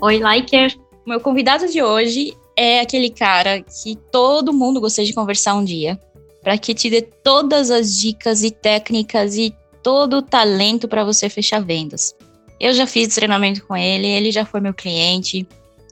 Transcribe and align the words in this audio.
Oi, 0.00 0.20
Liker. 0.20 0.78
Meu 1.04 1.18
convidado 1.18 1.66
de 1.66 1.82
hoje 1.82 2.32
é 2.56 2.78
aquele 2.78 3.10
cara 3.10 3.60
que 3.62 3.96
todo 4.12 4.52
mundo 4.52 4.80
gostaria 4.80 5.08
de 5.08 5.14
conversar 5.14 5.56
um 5.56 5.64
dia, 5.64 5.98
para 6.40 6.56
que 6.56 6.72
te 6.72 6.88
dê 6.88 7.02
todas 7.02 7.68
as 7.68 7.98
dicas 7.98 8.44
e 8.44 8.52
técnicas 8.52 9.34
e 9.34 9.52
todo 9.82 10.18
o 10.18 10.22
talento 10.22 10.86
para 10.86 11.04
você 11.04 11.28
fechar 11.28 11.64
vendas. 11.64 12.14
Eu 12.60 12.72
já 12.74 12.86
fiz 12.86 13.12
treinamento 13.12 13.66
com 13.66 13.76
ele, 13.76 14.06
ele 14.06 14.30
já 14.30 14.44
foi 14.44 14.60
meu 14.60 14.72
cliente. 14.72 15.48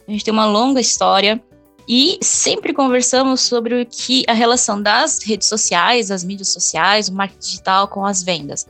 A 0.06 0.12
gente 0.12 0.24
tem 0.24 0.32
uma 0.32 0.46
longa 0.46 0.80
história 0.80 1.42
e 1.88 2.16
sempre 2.22 2.72
conversamos 2.72 3.40
sobre 3.40 3.82
o 3.82 3.86
que 3.86 4.24
a 4.28 4.32
relação 4.32 4.80
das 4.80 5.20
redes 5.20 5.48
sociais, 5.48 6.08
das 6.08 6.22
mídias 6.22 6.50
sociais, 6.50 7.08
o 7.08 7.12
marketing 7.12 7.40
digital 7.40 7.88
com 7.88 8.06
as 8.06 8.22
vendas. 8.22 8.68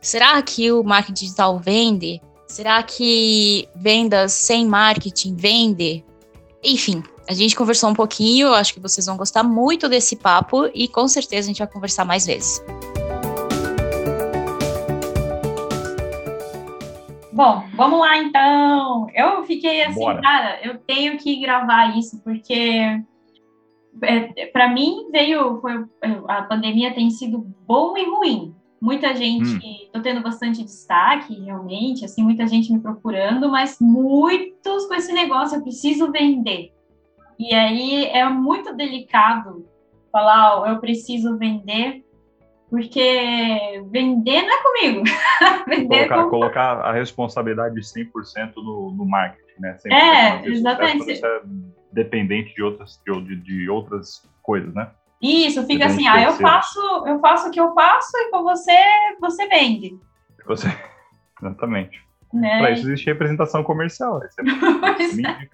Será 0.00 0.40
que 0.42 0.70
o 0.70 0.84
marketing 0.84 1.24
digital 1.24 1.58
vende? 1.58 2.20
Será 2.46 2.82
que 2.82 3.68
vendas 3.74 4.32
sem 4.32 4.66
marketing 4.66 5.34
vende? 5.36 6.04
Enfim, 6.62 7.02
a 7.28 7.34
gente 7.34 7.56
conversou 7.56 7.90
um 7.90 7.94
pouquinho, 7.94 8.52
acho 8.52 8.72
que 8.72 8.80
vocês 8.80 9.06
vão 9.06 9.16
gostar 9.16 9.42
muito 9.42 9.88
desse 9.88 10.16
papo 10.16 10.70
e 10.72 10.86
com 10.86 11.08
certeza 11.08 11.46
a 11.46 11.48
gente 11.48 11.58
vai 11.58 11.66
conversar 11.66 12.04
mais 12.04 12.24
vezes. 12.26 12.64
Bom, 17.32 17.64
vamos 17.74 18.00
lá 18.00 18.16
então. 18.16 19.08
Eu 19.12 19.44
fiquei 19.44 19.82
assim, 19.82 20.00
Bora. 20.00 20.22
cara, 20.22 20.58
eu 20.62 20.78
tenho 20.78 21.18
que 21.18 21.36
gravar 21.36 21.98
isso 21.98 22.22
porque 22.22 23.02
é, 24.02 24.46
para 24.52 24.68
mim 24.68 25.08
veio 25.10 25.60
foi, 25.60 25.84
a 26.28 26.42
pandemia 26.42 26.94
tem 26.94 27.10
sido 27.10 27.38
bom 27.66 27.96
e 27.96 28.04
ruim. 28.04 28.54
Muita 28.86 29.16
gente, 29.16 29.56
hum. 29.56 29.88
tô 29.92 30.00
tendo 30.00 30.22
bastante 30.22 30.62
destaque, 30.62 31.34
realmente, 31.40 32.04
assim, 32.04 32.22
muita 32.22 32.46
gente 32.46 32.72
me 32.72 32.78
procurando, 32.78 33.50
mas 33.50 33.78
muitos 33.80 34.86
com 34.86 34.94
esse 34.94 35.12
negócio, 35.12 35.58
eu 35.58 35.62
preciso 35.62 36.12
vender. 36.12 36.72
E 37.36 37.52
aí 37.52 38.04
é 38.06 38.28
muito 38.28 38.76
delicado 38.76 39.66
falar, 40.12 40.60
oh, 40.60 40.66
eu 40.66 40.78
preciso 40.78 41.36
vender, 41.36 42.04
porque 42.70 43.82
vender 43.90 44.42
não 44.42 44.54
é 44.54 44.62
comigo. 44.62 45.02
vender 45.66 45.96
é 45.96 46.06
colocar, 46.06 46.26
é 46.26 46.30
colocar 46.30 46.72
a 46.82 46.92
responsabilidade 46.92 47.74
de 47.74 47.80
100% 47.80 48.52
no, 48.58 48.94
no 48.96 49.04
marketing, 49.04 49.60
né? 49.60 49.76
É, 49.86 50.46
exatamente. 50.46 51.10
Isso 51.10 51.26
é 51.26 51.42
dependente 51.90 52.54
de 52.54 52.62
outras, 52.62 53.02
de, 53.04 53.36
de 53.42 53.68
outras 53.68 54.22
coisas, 54.42 54.72
né? 54.72 54.88
Isso, 55.20 55.66
fica 55.66 55.86
assim, 55.86 56.06
ah, 56.06 56.20
eu 56.22 56.32
faço, 56.34 56.78
eu 57.06 57.18
faço 57.20 57.48
o 57.48 57.50
que 57.50 57.60
eu 57.60 57.72
faço 57.72 58.10
e 58.14 58.30
com 58.30 58.42
você, 58.42 58.78
você 59.20 59.48
vende. 59.48 59.98
Você, 60.46 60.68
exatamente. 61.40 62.04
Né? 62.32 62.58
Para 62.58 62.70
isso 62.72 62.86
existe 62.86 63.06
representação 63.06 63.62
comercial. 63.62 64.20
É 64.36 64.94
pois, 64.94 65.18
é. 65.18 65.48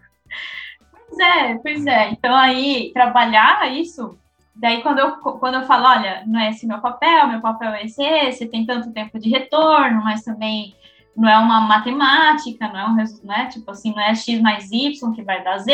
pois 1.08 1.18
é, 1.18 1.54
pois 1.56 1.86
é. 1.86 2.10
Então 2.10 2.34
aí, 2.34 2.90
trabalhar 2.92 3.70
isso 3.72 4.18
Daí, 4.54 4.82
quando 4.82 4.98
eu, 4.98 5.16
quando 5.16 5.54
eu 5.54 5.62
falo, 5.62 5.86
olha, 5.86 6.24
não 6.26 6.38
é 6.38 6.50
esse 6.50 6.66
meu 6.66 6.78
papel, 6.78 7.26
meu 7.28 7.40
papel 7.40 7.70
é 7.70 7.84
esse, 7.84 8.02
esse, 8.02 8.46
tem 8.46 8.66
tanto 8.66 8.92
tempo 8.92 9.18
de 9.18 9.30
retorno, 9.30 10.04
mas 10.04 10.22
também 10.22 10.74
não 11.16 11.28
é 11.28 11.38
uma 11.38 11.62
matemática, 11.62 12.68
não 12.68 12.78
é 12.78 12.86
um 12.86 13.26
né, 13.26 13.46
tipo 13.46 13.70
assim, 13.70 13.94
não 13.94 14.00
é 14.00 14.14
x 14.14 14.40
mais 14.40 14.70
y 14.70 15.12
que 15.12 15.22
vai 15.22 15.42
dar 15.42 15.58
z. 15.58 15.72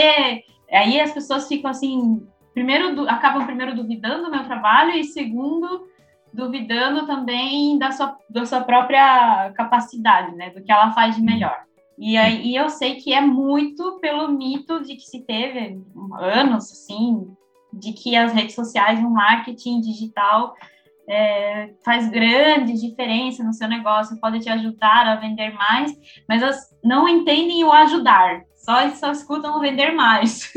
Aí 0.71 1.01
as 1.01 1.13
pessoas 1.13 1.49
ficam 1.49 1.71
assim, 1.71 2.25
primeiro, 2.59 3.09
acabam 3.09 3.47
primeiro 3.47 3.77
duvidando 3.77 4.25
do 4.25 4.31
meu 4.33 4.45
trabalho 4.45 4.91
e 4.91 5.05
segundo, 5.05 5.87
duvidando 6.33 7.07
também 7.07 7.79
da 7.79 7.93
sua, 7.93 8.19
da 8.29 8.45
sua 8.45 8.63
própria 8.63 9.53
capacidade, 9.53 10.35
né, 10.35 10.51
do 10.51 10.61
que 10.61 10.73
ela 10.73 10.93
faz 10.93 11.15
de 11.15 11.23
melhor. 11.23 11.57
E 11.97 12.17
aí 12.17 12.49
e 12.49 12.57
eu 12.57 12.69
sei 12.69 12.97
que 12.97 13.15
é 13.15 13.21
muito 13.21 13.99
pelo 14.01 14.29
mito 14.29 14.83
de 14.83 14.97
que 14.97 15.03
se 15.03 15.25
teve 15.25 15.81
anos, 16.21 16.71
assim, 16.73 17.29
de 17.73 17.93
que 17.93 18.17
as 18.17 18.33
redes 18.33 18.57
sociais, 18.57 18.99
o 18.99 19.09
marketing 19.09 19.81
digital 19.81 20.55
é, 21.09 21.71
faz 21.85 22.09
grande 22.11 22.73
diferença 22.73 23.45
no 23.45 23.53
seu 23.53 23.69
negócio, 23.69 24.19
pode 24.21 24.41
te 24.41 24.49
ajudar 24.49 25.07
a 25.07 25.17
vender 25.17 25.55
mais, 25.55 25.93
mas 26.29 26.43
elas 26.43 26.59
não 26.83 27.09
entendem 27.09 27.63
o 27.65 27.73
ajudar, 27.73 28.43
só, 28.57 28.89
só 28.91 29.13
escutam 29.13 29.57
o 29.57 29.61
vender 29.61 29.93
mais. 29.93 30.53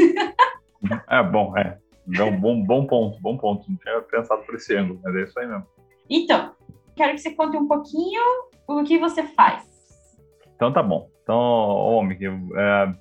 é 1.09 1.23
bom, 1.23 1.56
é. 1.57 1.80
Um 2.07 2.39
bom, 2.39 2.63
bom 2.63 2.85
ponto, 2.85 3.22
bom 3.22 3.38
ponto. 3.38 3.69
Não 3.69 3.78
tinha 3.78 4.01
pensado 4.01 4.44
por 4.44 4.56
esse 4.56 4.75
ângulo, 4.75 5.00
mas 5.03 5.16
é 5.16 5.23
isso 5.23 5.39
aí 5.39 5.47
mesmo. 5.47 5.66
Então, 6.09 6.51
quero 6.95 7.13
que 7.13 7.19
você 7.19 7.31
conte 7.31 7.57
um 7.57 7.67
pouquinho 7.67 8.22
o 8.67 8.84
que 8.84 8.97
você 8.97 9.23
faz. 9.23 9.63
Então 10.56 10.72
tá 10.72 10.84
bom. 10.84 11.09
Então, 11.23 11.38
homem, 11.38 12.17
é, 12.56 12.94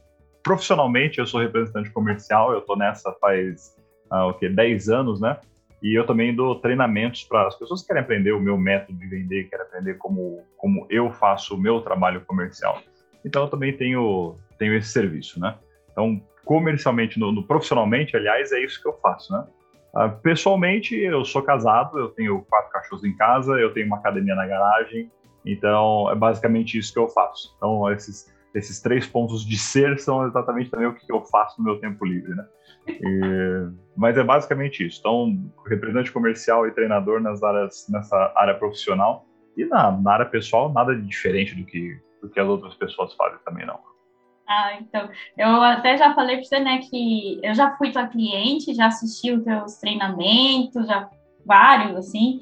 profissionalmente 0.43 1.19
eu 1.19 1.27
sou 1.27 1.41
representante 1.41 1.91
comercial, 1.91 2.53
eu 2.53 2.61
estou 2.61 2.77
nessa 2.77 3.13
faz 3.21 3.77
há 4.11 4.27
o 4.27 4.35
quê? 4.35 4.49
10 4.49 4.89
anos, 4.89 5.21
né? 5.21 5.39
E 5.83 5.99
eu 5.99 6.07
também 6.07 6.35
dou 6.35 6.57
treinamentos 6.57 7.25
para 7.25 7.47
as 7.47 7.59
pessoas 7.59 7.81
que 7.81 7.89
querem 7.89 8.03
aprender 8.03 8.33
o 8.33 8.41
meu 8.41 8.59
método 8.59 8.99
de 8.99 9.07
vender, 9.07 9.49
querem 9.49 9.65
aprender 9.65 9.95
como, 9.95 10.43
como 10.57 10.87
eu 10.91 11.11
faço 11.11 11.55
o 11.55 11.59
meu 11.59 11.81
trabalho 11.81 12.21
comercial. 12.27 12.79
Então 13.25 13.43
eu 13.43 13.49
também 13.49 13.75
tenho, 13.75 14.37
tenho 14.59 14.75
esse 14.77 14.89
serviço, 14.89 15.41
né? 15.41 15.57
Então, 15.91 16.21
comercialmente, 16.51 17.17
no, 17.17 17.31
no 17.31 17.45
profissionalmente, 17.45 18.17
aliás, 18.17 18.51
é 18.51 18.59
isso 18.59 18.83
que 18.83 18.89
eu 18.89 18.93
faço, 18.95 19.33
né? 19.33 19.47
Uh, 19.95 20.21
pessoalmente, 20.21 20.97
eu 20.97 21.25
sou 21.25 21.43
casado, 21.43 21.97
eu 21.97 22.09
tenho 22.09 22.45
quatro 22.51 22.73
cachorros 22.73 23.05
em 23.05 23.17
casa, 23.17 23.53
eu 23.53 23.73
tenho 23.73 23.87
uma 23.87 23.99
academia 23.99 24.35
na 24.35 24.49
garagem, 24.49 25.09
então 25.47 26.11
é 26.11 26.15
basicamente 26.17 26.77
isso 26.77 26.93
que 26.93 26.99
eu 26.99 27.07
faço. 27.07 27.55
Então, 27.57 27.89
esses, 27.93 28.35
esses 28.53 28.83
três 28.83 29.07
pontos 29.07 29.47
de 29.47 29.57
ser 29.57 29.97
são 30.01 30.27
exatamente 30.27 30.71
também 30.71 30.89
o 30.89 30.95
que 30.95 31.13
eu 31.13 31.23
faço 31.23 31.55
no 31.57 31.67
meu 31.67 31.79
tempo 31.79 32.05
livre, 32.05 32.35
né? 32.35 32.45
E, 32.89 33.71
mas 33.97 34.19
é 34.19 34.25
basicamente 34.25 34.85
isso. 34.85 34.99
Então, 34.99 35.39
representante 35.69 36.11
comercial 36.11 36.67
e 36.67 36.73
treinador 36.73 37.21
nas 37.21 37.45
áreas, 37.45 37.87
nessa 37.89 38.33
área 38.35 38.55
profissional 38.55 39.25
e 39.57 39.65
na, 39.67 39.93
na 39.93 40.15
área 40.15 40.27
pessoal, 40.27 40.73
nada 40.73 40.97
de 40.97 41.03
diferente 41.03 41.55
do 41.55 41.65
que, 41.65 41.97
do 42.21 42.29
que 42.29 42.41
as 42.41 42.49
outras 42.49 42.75
pessoas 42.75 43.15
fazem 43.15 43.39
também, 43.45 43.65
não. 43.65 43.79
Ah, 44.53 44.75
então, 44.81 45.09
eu 45.39 45.63
até 45.63 45.97
já 45.97 46.13
falei 46.13 46.39
para 46.39 46.45
você, 46.45 46.59
né, 46.59 46.79
que 46.79 47.39
eu 47.41 47.55
já 47.55 47.77
fui 47.77 47.93
tua 47.93 48.09
cliente, 48.09 48.75
já 48.75 48.87
assisti 48.89 49.31
os 49.31 49.45
teus 49.45 49.75
treinamentos, 49.77 50.89
já 50.89 51.09
vários, 51.47 51.95
assim. 51.95 52.41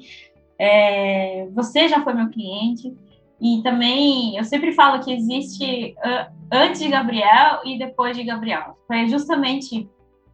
É, 0.57 1.47
você 1.53 1.87
já 1.87 2.03
foi 2.03 2.15
meu 2.15 2.27
cliente. 2.29 2.97
E 3.39 3.61
também, 3.61 4.35
eu 4.35 4.43
sempre 4.43 4.71
falo 4.71 5.03
que 5.03 5.13
existe 5.13 5.95
uh, 5.99 6.33
antes 6.51 6.81
de 6.81 6.89
Gabriel 6.89 7.61
e 7.63 7.77
depois 7.77 8.17
de 8.17 8.23
Gabriel. 8.23 8.75
Foi 8.87 9.07
justamente 9.07 9.87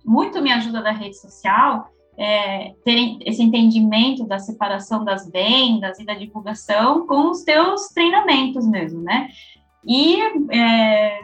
muito 0.06 0.41
me 0.41 0.53
ajuda 0.53 0.81
da 0.81 0.91
rede 0.91 1.19
social 1.19 1.90
é, 2.18 2.74
ter 2.85 3.18
esse 3.25 3.44
entendimento 3.44 4.25
da 4.25 4.40
separação 4.40 5.03
das 5.03 5.30
vendas 5.30 6.00
e 6.00 6.06
da 6.06 6.14
divulgação 6.14 7.06
com 7.06 7.31
os 7.31 7.44
teus 7.44 7.90
treinamentos 7.90 8.66
mesmo, 8.66 9.02
né? 9.02 9.28
E 9.85 10.22
é, 10.52 11.19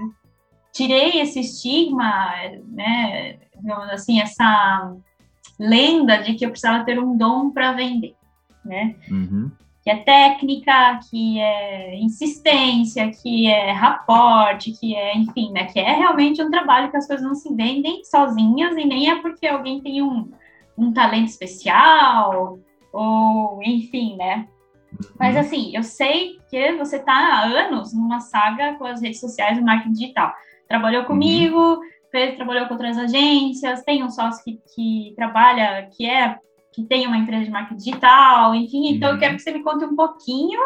tirei 0.73 1.21
esse 1.21 1.39
estigma, 1.39 2.31
né, 2.67 3.37
assim, 3.91 4.21
essa 4.21 4.95
lenda 5.59 6.17
de 6.17 6.33
que 6.35 6.45
eu 6.45 6.49
precisava 6.49 6.83
ter 6.83 6.99
um 6.99 7.17
dom 7.17 7.51
para 7.51 7.73
vender, 7.73 8.15
né? 8.65 8.95
Uhum 9.09 9.51
que 9.83 9.89
é 9.89 9.97
técnica, 9.97 10.99
que 11.09 11.39
é 11.39 11.95
insistência, 11.99 13.11
que 13.11 13.47
é 13.47 13.71
raporte, 13.71 14.71
que 14.73 14.95
é, 14.95 15.17
enfim, 15.17 15.51
né, 15.51 15.65
que 15.65 15.79
é 15.79 15.91
realmente 15.93 16.41
um 16.41 16.51
trabalho 16.51 16.91
que 16.91 16.97
as 16.97 17.07
coisas 17.07 17.25
não 17.25 17.33
se 17.33 17.53
vendem 17.53 18.03
sozinhas 18.03 18.77
e 18.77 18.85
nem 18.85 19.09
é 19.09 19.21
porque 19.21 19.47
alguém 19.47 19.81
tem 19.81 20.03
um, 20.03 20.31
um 20.77 20.93
talento 20.93 21.29
especial 21.29 22.59
ou, 22.93 23.59
enfim, 23.63 24.15
né? 24.17 24.47
Mas 25.17 25.33
uhum. 25.33 25.41
assim, 25.41 25.75
eu 25.75 25.83
sei 25.83 26.37
que 26.49 26.73
você 26.73 26.97
está 26.97 27.13
há 27.13 27.43
anos 27.45 27.93
numa 27.93 28.19
saga 28.19 28.75
com 28.75 28.85
as 28.85 29.01
redes 29.01 29.19
sociais 29.19 29.57
e 29.57 29.61
marketing 29.61 29.93
digital. 29.93 30.31
Trabalhou 30.71 31.01
uhum. 31.01 31.07
comigo, 31.07 31.81
fez, 32.09 32.37
trabalhou 32.37 32.65
com 32.65 32.75
outras 32.75 32.97
agências, 32.97 33.83
tem 33.83 34.01
um 34.05 34.09
sócio 34.09 34.41
que, 34.41 34.57
que 34.73 35.13
trabalha, 35.17 35.89
que 35.97 36.09
é 36.09 36.37
que 36.73 36.81
tem 36.85 37.05
uma 37.05 37.17
empresa 37.17 37.43
de 37.43 37.51
marketing 37.51 37.75
digital, 37.75 38.55
enfim. 38.55 38.95
Então, 38.95 39.09
uhum. 39.09 39.15
eu 39.15 39.19
quero 39.19 39.35
que 39.35 39.41
você 39.41 39.51
me 39.51 39.61
conte 39.61 39.83
um 39.83 39.97
pouquinho 39.97 40.61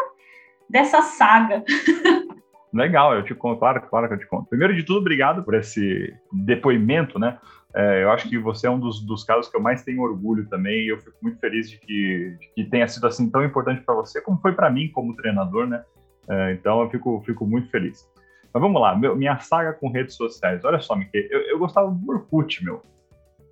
dessa 0.70 1.02
saga. 1.02 1.64
Legal, 2.72 3.14
eu 3.14 3.24
te 3.24 3.34
conto, 3.34 3.58
claro, 3.58 3.82
claro 3.82 4.06
que 4.06 4.14
eu 4.14 4.18
te 4.18 4.26
conto. 4.28 4.48
Primeiro 4.48 4.76
de 4.76 4.84
tudo, 4.84 5.00
obrigado 5.00 5.42
por 5.42 5.54
esse 5.54 6.14
depoimento, 6.32 7.18
né? 7.18 7.36
É, 7.74 8.04
eu 8.04 8.12
acho 8.12 8.28
que 8.28 8.38
você 8.38 8.68
é 8.68 8.70
um 8.70 8.78
dos, 8.78 9.04
dos 9.04 9.24
casos 9.24 9.50
que 9.50 9.56
eu 9.56 9.60
mais 9.60 9.82
tenho 9.82 10.02
orgulho 10.02 10.48
também, 10.48 10.84
e 10.84 10.88
eu 10.88 10.98
fico 10.98 11.16
muito 11.20 11.40
feliz 11.40 11.68
de 11.68 11.80
que, 11.80 12.36
de 12.38 12.48
que 12.54 12.64
tenha 12.70 12.86
sido 12.86 13.08
assim 13.08 13.28
tão 13.28 13.44
importante 13.44 13.82
para 13.82 13.96
você, 13.96 14.20
como 14.20 14.38
foi 14.40 14.52
para 14.52 14.70
mim 14.70 14.88
como 14.92 15.16
treinador, 15.16 15.66
né? 15.66 15.82
É, 16.28 16.52
então, 16.52 16.82
eu 16.82 16.90
fico, 16.90 17.20
fico 17.26 17.44
muito 17.44 17.68
feliz. 17.70 18.08
Mas 18.56 18.62
vamos 18.62 18.80
lá, 18.80 18.96
meu, 18.96 19.14
minha 19.14 19.38
saga 19.38 19.74
com 19.74 19.90
redes 19.90 20.14
sociais. 20.14 20.64
Olha 20.64 20.80
só, 20.80 20.96
Mickey, 20.96 21.28
eu, 21.30 21.42
eu 21.42 21.58
gostava 21.58 21.90
do 21.90 22.10
Orkut, 22.10 22.64
meu. 22.64 22.80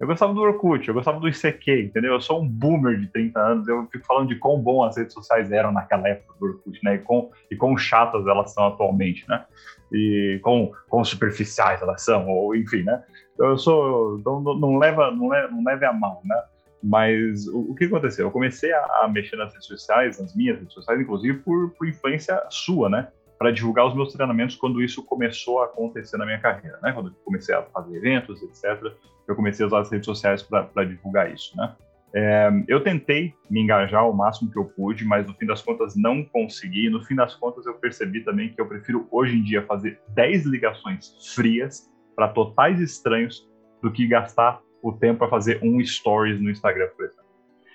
Eu 0.01 0.06
gostava 0.06 0.33
do 0.33 0.41
Orkut, 0.41 0.89
eu 0.89 0.95
gostava 0.95 1.21
do 1.21 1.29
ICQ, 1.29 1.83
entendeu? 1.83 2.15
Eu 2.15 2.23
sou 2.23 2.41
um 2.41 2.49
boomer 2.49 2.99
de 2.99 3.09
30 3.09 3.39
anos, 3.39 3.69
eu 3.69 3.87
fico 3.93 4.06
falando 4.06 4.29
de 4.29 4.37
quão 4.37 4.59
bom 4.59 4.83
as 4.83 4.97
redes 4.97 5.12
sociais 5.12 5.53
eram 5.53 5.73
naquela 5.73 6.09
época 6.09 6.35
do 6.41 6.47
Orkut, 6.47 6.81
né? 6.83 6.95
E 6.95 6.99
quão, 7.01 7.31
e 7.51 7.55
quão 7.55 7.77
chatas 7.77 8.27
elas 8.27 8.55
são 8.55 8.67
atualmente, 8.67 9.29
né? 9.29 9.45
E 9.93 10.41
quão, 10.43 10.73
quão 10.89 11.05
superficiais 11.05 11.83
elas 11.83 12.01
são, 12.01 12.27
ou 12.27 12.56
enfim, 12.56 12.83
né? 12.83 13.05
Então 13.35 13.49
eu 13.49 13.59
sou. 13.59 14.23
Não, 14.25 14.41
não, 14.41 14.79
leva, 14.79 15.11
não, 15.11 15.29
leva, 15.29 15.49
não 15.49 15.62
leve 15.65 15.85
a 15.85 15.93
mão, 15.93 16.23
né? 16.25 16.43
Mas 16.83 17.47
o, 17.47 17.73
o, 17.73 17.75
que 17.75 17.85
aconteceu? 17.85 18.29
Eu 18.29 18.31
comecei 18.31 18.73
a, 18.73 19.03
a, 19.03 19.09
mexer 19.09 19.37
nas 19.37 19.53
redes 19.53 19.67
sociais, 19.67 20.19
nas 20.19 20.35
minhas 20.35 20.59
redes 20.59 20.73
sociais, 20.73 20.99
inclusive 20.99 21.41
por, 21.41 21.73
por 21.73 21.87
influência 21.87 22.43
sua, 22.49 22.89
né? 22.89 23.09
Para 23.44 23.52
divulgar 23.52 23.87
os 23.87 23.94
meus 23.94 24.11
treinamentos 24.11 24.56
quando 24.56 24.82
isso 24.82 25.05
começou 25.05 25.61
a 25.61 25.67
acontecer 25.67 26.17
na 26.17 26.25
minha 26.25 26.41
carreira, 26.41 26.79
né? 26.82 26.93
Quando 26.93 27.08
eu 27.08 27.14
comecei 27.23 27.55
a 27.55 27.62
fazer 27.62 27.94
eventos, 27.94 28.43
etc 28.43 28.94
eu 29.26 29.35
comecei 29.35 29.64
a 29.64 29.67
usar 29.67 29.81
as 29.81 29.91
redes 29.91 30.06
sociais 30.06 30.43
para 30.43 30.85
divulgar 30.85 31.32
isso, 31.32 31.56
né? 31.56 31.75
É, 32.17 32.49
eu 32.69 32.81
tentei 32.81 33.35
me 33.50 33.61
engajar 33.61 34.08
o 34.08 34.12
máximo 34.12 34.50
que 34.50 34.56
eu 34.56 34.64
pude, 34.64 35.05
mas 35.05 35.26
no 35.26 35.35
fim 35.35 35.46
das 35.46 35.61
contas 35.61 35.96
não 35.96 36.23
consegui. 36.23 36.88
No 36.88 37.05
fim 37.05 37.17
das 37.17 37.35
contas, 37.35 37.67
eu 37.67 37.75
percebi 37.75 38.20
também 38.20 38.50
que 38.50 38.61
eu 38.61 38.67
prefiro 38.67 39.08
hoje 39.11 39.37
em 39.37 39.43
dia 39.43 39.67
fazer 39.67 40.00
10 40.11 40.46
ligações 40.46 41.35
frias 41.35 41.93
para 42.14 42.29
totais 42.29 42.81
estranhos 42.81 43.49
do 43.82 43.91
que 43.91 44.06
gastar 44.06 44.61
o 44.81 44.93
tempo 44.93 45.19
para 45.19 45.29
fazer 45.29 45.58
um 45.61 45.85
stories 45.85 46.41
no 46.41 46.50
Instagram, 46.50 46.88
por 46.96 47.05
exemplo. 47.05 47.24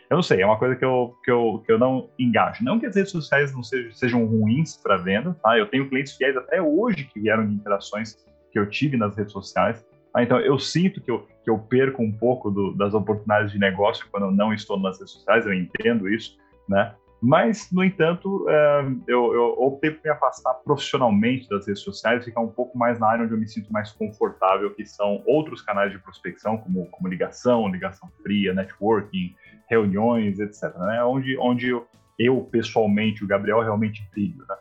Eu 0.09 0.15
não 0.15 0.23
sei, 0.23 0.41
é 0.41 0.45
uma 0.45 0.57
coisa 0.57 0.75
que 0.75 0.83
eu, 0.83 1.15
que 1.23 1.29
eu, 1.29 1.63
que 1.65 1.71
eu 1.71 1.77
não 1.77 2.09
engajo. 2.17 2.63
Não 2.63 2.79
que 2.79 2.85
as 2.85 2.95
redes 2.95 3.11
sociais 3.11 3.53
não 3.53 3.61
sejam, 3.61 3.91
sejam 3.91 4.25
ruins 4.25 4.75
para 4.77 4.97
venda, 4.97 5.35
tá? 5.43 5.57
Eu 5.57 5.67
tenho 5.67 5.87
clientes 5.87 6.15
fiéis 6.15 6.35
até 6.35 6.61
hoje 6.61 7.03
que 7.05 7.19
vieram 7.19 7.47
de 7.47 7.53
interações 7.53 8.17
que 8.51 8.57
eu 8.57 8.67
tive 8.67 8.97
nas 8.97 9.15
redes 9.15 9.31
sociais, 9.31 9.85
ah, 10.13 10.23
então, 10.23 10.39
eu 10.39 10.57
sinto 10.57 11.01
que 11.01 11.11
eu, 11.11 11.27
que 11.43 11.49
eu 11.49 11.59
perco 11.59 12.01
um 12.01 12.11
pouco 12.11 12.49
do, 12.49 12.73
das 12.73 12.93
oportunidades 12.93 13.51
de 13.51 13.59
negócio 13.59 14.07
quando 14.11 14.25
eu 14.25 14.31
não 14.31 14.53
estou 14.53 14.79
nas 14.79 14.97
redes 14.97 15.13
sociais, 15.13 15.45
eu 15.45 15.53
entendo 15.53 16.09
isso, 16.09 16.37
né? 16.67 16.95
Mas, 17.21 17.69
no 17.71 17.83
entanto, 17.83 18.45
é, 18.49 18.85
eu, 19.05 19.33
eu, 19.33 19.55
optei 19.59 19.91
por 19.91 20.01
me 20.03 20.09
afastar 20.09 20.53
profissionalmente 20.63 21.49
das 21.49 21.67
redes 21.67 21.83
sociais, 21.83 22.23
ficar 22.23 22.39
um 22.39 22.47
pouco 22.47 22.77
mais 22.77 22.97
na 22.97 23.07
área 23.07 23.25
onde 23.25 23.33
eu 23.33 23.37
me 23.37 23.47
sinto 23.47 23.71
mais 23.73 23.91
confortável, 23.91 24.73
que 24.73 24.85
são 24.85 25.21
outros 25.27 25.61
canais 25.61 25.91
de 25.91 25.99
prospecção, 25.99 26.57
como, 26.57 26.85
como 26.87 27.09
ligação, 27.09 27.67
ligação 27.67 28.09
fria, 28.23 28.53
networking, 28.53 29.35
reuniões, 29.69 30.39
etc. 30.39 30.75
Né? 30.77 31.03
Onde, 31.03 31.37
onde 31.37 31.71
eu, 32.17 32.41
pessoalmente, 32.51 33.23
o 33.23 33.27
Gabriel, 33.27 33.61
realmente 33.61 34.05
brilho, 34.11 34.43
né? 34.47 34.55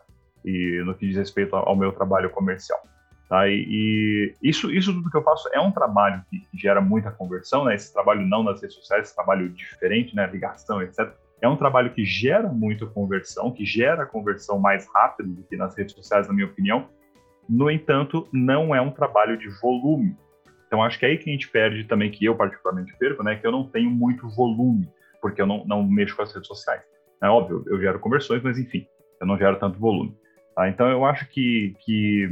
E 0.45 0.81
no 0.85 0.95
que 0.95 1.07
diz 1.07 1.17
respeito 1.17 1.55
ao 1.55 1.75
meu 1.75 1.91
trabalho 1.91 2.29
comercial. 2.29 2.79
Tá? 3.27 3.47
E, 3.47 3.65
e, 3.69 4.35
isso, 4.41 4.71
isso 4.71 4.93
tudo 4.93 5.09
que 5.11 5.17
eu 5.17 5.23
faço 5.23 5.49
é 5.53 5.59
um 5.59 5.71
trabalho 5.71 6.23
que, 6.29 6.47
gera 6.57 6.79
muita 6.79 7.11
conversão, 7.11 7.65
né? 7.65 7.75
Esse 7.75 7.93
trabalho 7.93 8.25
não 8.25 8.43
nas 8.43 8.61
redes 8.61 8.75
sociais, 8.77 9.07
esse 9.07 9.15
trabalho 9.15 9.49
diferente, 9.49 10.15
né? 10.15 10.25
Ligação, 10.27 10.81
etc. 10.81 11.11
É 11.41 11.47
um 11.47 11.57
trabalho 11.57 11.91
que 11.91 12.03
gera 12.05 12.49
muita 12.49 12.85
conversão, 12.85 13.51
que 13.51 13.65
gera 13.65 14.05
conversão 14.05 14.57
mais 14.57 14.87
rápido 14.93 15.29
do 15.29 15.43
que 15.43 15.57
nas 15.57 15.75
redes 15.77 15.93
sociais, 15.93 16.27
na 16.27 16.33
minha 16.33 16.47
opinião. 16.47 16.89
No 17.47 17.69
entanto, 17.69 18.27
não 18.31 18.73
é 18.73 18.81
um 18.81 18.91
trabalho 18.91 19.37
de 19.37 19.49
volume. 19.61 20.15
Então, 20.67 20.83
acho 20.83 20.99
que 20.99 21.05
é 21.05 21.09
aí 21.09 21.17
que 21.17 21.29
a 21.29 21.33
gente 21.33 21.49
perde 21.49 21.83
também, 21.85 22.11
que 22.11 22.23
eu 22.25 22.35
particularmente 22.35 22.95
perco, 22.97 23.23
né? 23.23 23.35
Que 23.35 23.45
eu 23.45 23.51
não 23.51 23.67
tenho 23.67 23.89
muito 23.89 24.29
volume, 24.29 24.87
porque 25.21 25.41
eu 25.41 25.47
não, 25.47 25.65
não 25.65 25.83
mexo 25.83 26.15
com 26.15 26.21
as 26.21 26.33
redes 26.33 26.47
sociais. 26.47 26.81
É 27.21 27.27
óbvio, 27.27 27.63
eu 27.67 27.79
gero 27.79 27.99
conversões, 27.99 28.41
mas 28.41 28.57
enfim, 28.57 28.87
eu 29.19 29.27
não 29.27 29.37
gero 29.37 29.57
tanto 29.57 29.79
volume. 29.79 30.15
Tá? 30.55 30.69
Então, 30.69 30.87
eu 30.89 31.05
acho 31.05 31.27
que, 31.29 31.75
que 31.79 32.29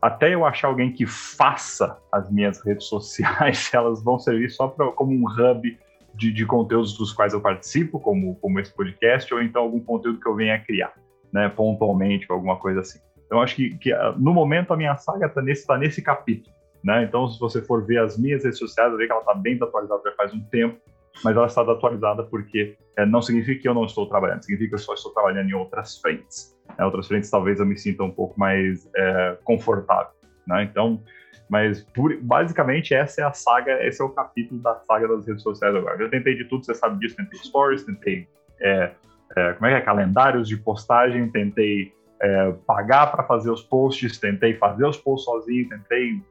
até 0.00 0.34
eu 0.34 0.44
achar 0.44 0.68
alguém 0.68 0.92
que 0.92 1.06
faça 1.06 1.98
as 2.10 2.30
minhas 2.30 2.60
redes 2.64 2.86
sociais, 2.86 3.70
elas 3.74 4.02
vão 4.02 4.18
servir 4.18 4.50
só 4.50 4.68
pra, 4.68 4.90
como 4.92 5.12
um 5.12 5.24
hub 5.28 5.78
de, 6.14 6.32
de, 6.32 6.44
conteúdos 6.44 6.96
dos 6.96 7.12
quais 7.12 7.32
eu 7.32 7.40
participo, 7.40 7.98
como, 7.98 8.34
como 8.36 8.60
esse 8.60 8.74
podcast, 8.74 9.32
ou 9.32 9.42
então 9.42 9.62
algum 9.62 9.80
conteúdo 9.80 10.20
que 10.20 10.28
eu 10.28 10.34
venha 10.34 10.58
criar, 10.58 10.92
né, 11.32 11.48
pontualmente, 11.48 12.26
alguma 12.28 12.56
coisa 12.56 12.80
assim. 12.80 12.98
Então, 13.24 13.40
acho 13.40 13.56
que, 13.56 13.78
que 13.78 13.92
ah, 13.92 14.14
no 14.18 14.34
momento 14.34 14.74
a 14.74 14.76
minha 14.76 14.94
saga 14.96 15.26
está 15.26 15.40
nesse, 15.40 15.66
tá 15.66 15.78
nesse 15.78 16.02
capítulo. 16.02 16.54
Né? 16.84 17.04
Então, 17.04 17.28
se 17.28 17.38
você 17.38 17.62
for 17.62 17.86
ver 17.86 17.98
as 17.98 18.18
minhas 18.18 18.44
redes 18.44 18.58
sociais, 18.58 18.90
vai 18.90 18.98
ver 18.98 19.06
que 19.06 19.12
ela 19.12 19.20
está 19.20 19.34
bem 19.34 19.56
atualizada 19.60 20.02
já 20.04 20.12
faz 20.12 20.34
um 20.34 20.42
tempo, 20.50 20.78
mas 21.24 21.36
ela 21.36 21.46
está 21.46 21.62
atualizada 21.62 22.22
porque 22.24 22.76
é, 22.96 23.06
não 23.06 23.22
significa 23.22 23.62
que 23.62 23.68
eu 23.68 23.74
não 23.74 23.84
estou 23.84 24.06
trabalhando, 24.06 24.42
significa 24.42 24.70
que 24.70 24.74
eu 24.74 24.78
só 24.78 24.94
estou 24.94 25.12
trabalhando 25.12 25.50
em 25.50 25.54
outras 25.54 25.98
frentes. 26.00 26.56
Em 26.78 26.82
outras 26.82 27.06
frentes, 27.06 27.30
talvez 27.30 27.60
eu 27.60 27.66
me 27.66 27.76
sinta 27.76 28.02
um 28.02 28.10
pouco 28.10 28.38
mais 28.38 28.88
é, 28.96 29.38
confortável. 29.44 30.12
Né? 30.46 30.64
Então, 30.64 31.02
mas 31.48 31.82
por, 31.82 32.16
basicamente 32.20 32.94
essa 32.94 33.20
é 33.20 33.24
a 33.24 33.32
saga, 33.32 33.84
esse 33.86 34.00
é 34.00 34.04
o 34.04 34.08
capítulo 34.08 34.60
da 34.60 34.74
saga 34.80 35.08
das 35.08 35.26
redes 35.26 35.42
sociais 35.42 35.74
agora. 35.74 36.02
Eu 36.02 36.10
tentei 36.10 36.34
de 36.34 36.44
tudo, 36.44 36.64
você 36.64 36.74
sabe 36.74 36.98
disso, 36.98 37.16
tentei 37.16 37.38
stories, 37.40 37.84
tentei 37.84 38.26
é, 38.60 38.92
é, 39.36 39.52
como 39.52 39.66
é 39.66 39.70
que 39.70 39.76
é, 39.76 39.80
calendários 39.80 40.48
de 40.48 40.56
postagem, 40.56 41.30
tentei 41.30 41.92
é, 42.20 42.52
pagar 42.66 43.10
para 43.10 43.24
fazer 43.24 43.50
os 43.50 43.62
posts, 43.62 44.18
tentei 44.18 44.54
fazer 44.54 44.86
os 44.86 44.96
posts 44.96 45.24
sozinho, 45.24 45.68
tentei 45.68 46.22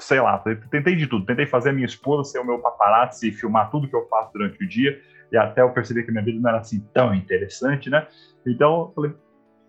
sei 0.00 0.20
lá, 0.20 0.38
tentei 0.70 0.96
de 0.96 1.06
tudo. 1.06 1.26
Tentei 1.26 1.46
fazer 1.46 1.70
a 1.70 1.72
minha 1.72 1.86
esposa 1.86 2.30
ser 2.30 2.38
o 2.38 2.44
meu 2.44 2.58
paparazzi 2.58 3.28
e 3.28 3.32
filmar 3.32 3.70
tudo 3.70 3.88
que 3.88 3.94
eu 3.94 4.06
faço 4.08 4.32
durante 4.32 4.62
o 4.62 4.68
dia. 4.68 5.00
E 5.30 5.36
até 5.36 5.62
eu 5.62 5.70
percebi 5.70 6.02
que 6.02 6.10
minha 6.10 6.24
vida 6.24 6.40
não 6.40 6.48
era 6.48 6.58
assim 6.58 6.80
tão 6.92 7.14
interessante, 7.14 7.88
né? 7.88 8.06
Então, 8.46 8.80
eu 8.80 8.92
falei, 8.94 9.14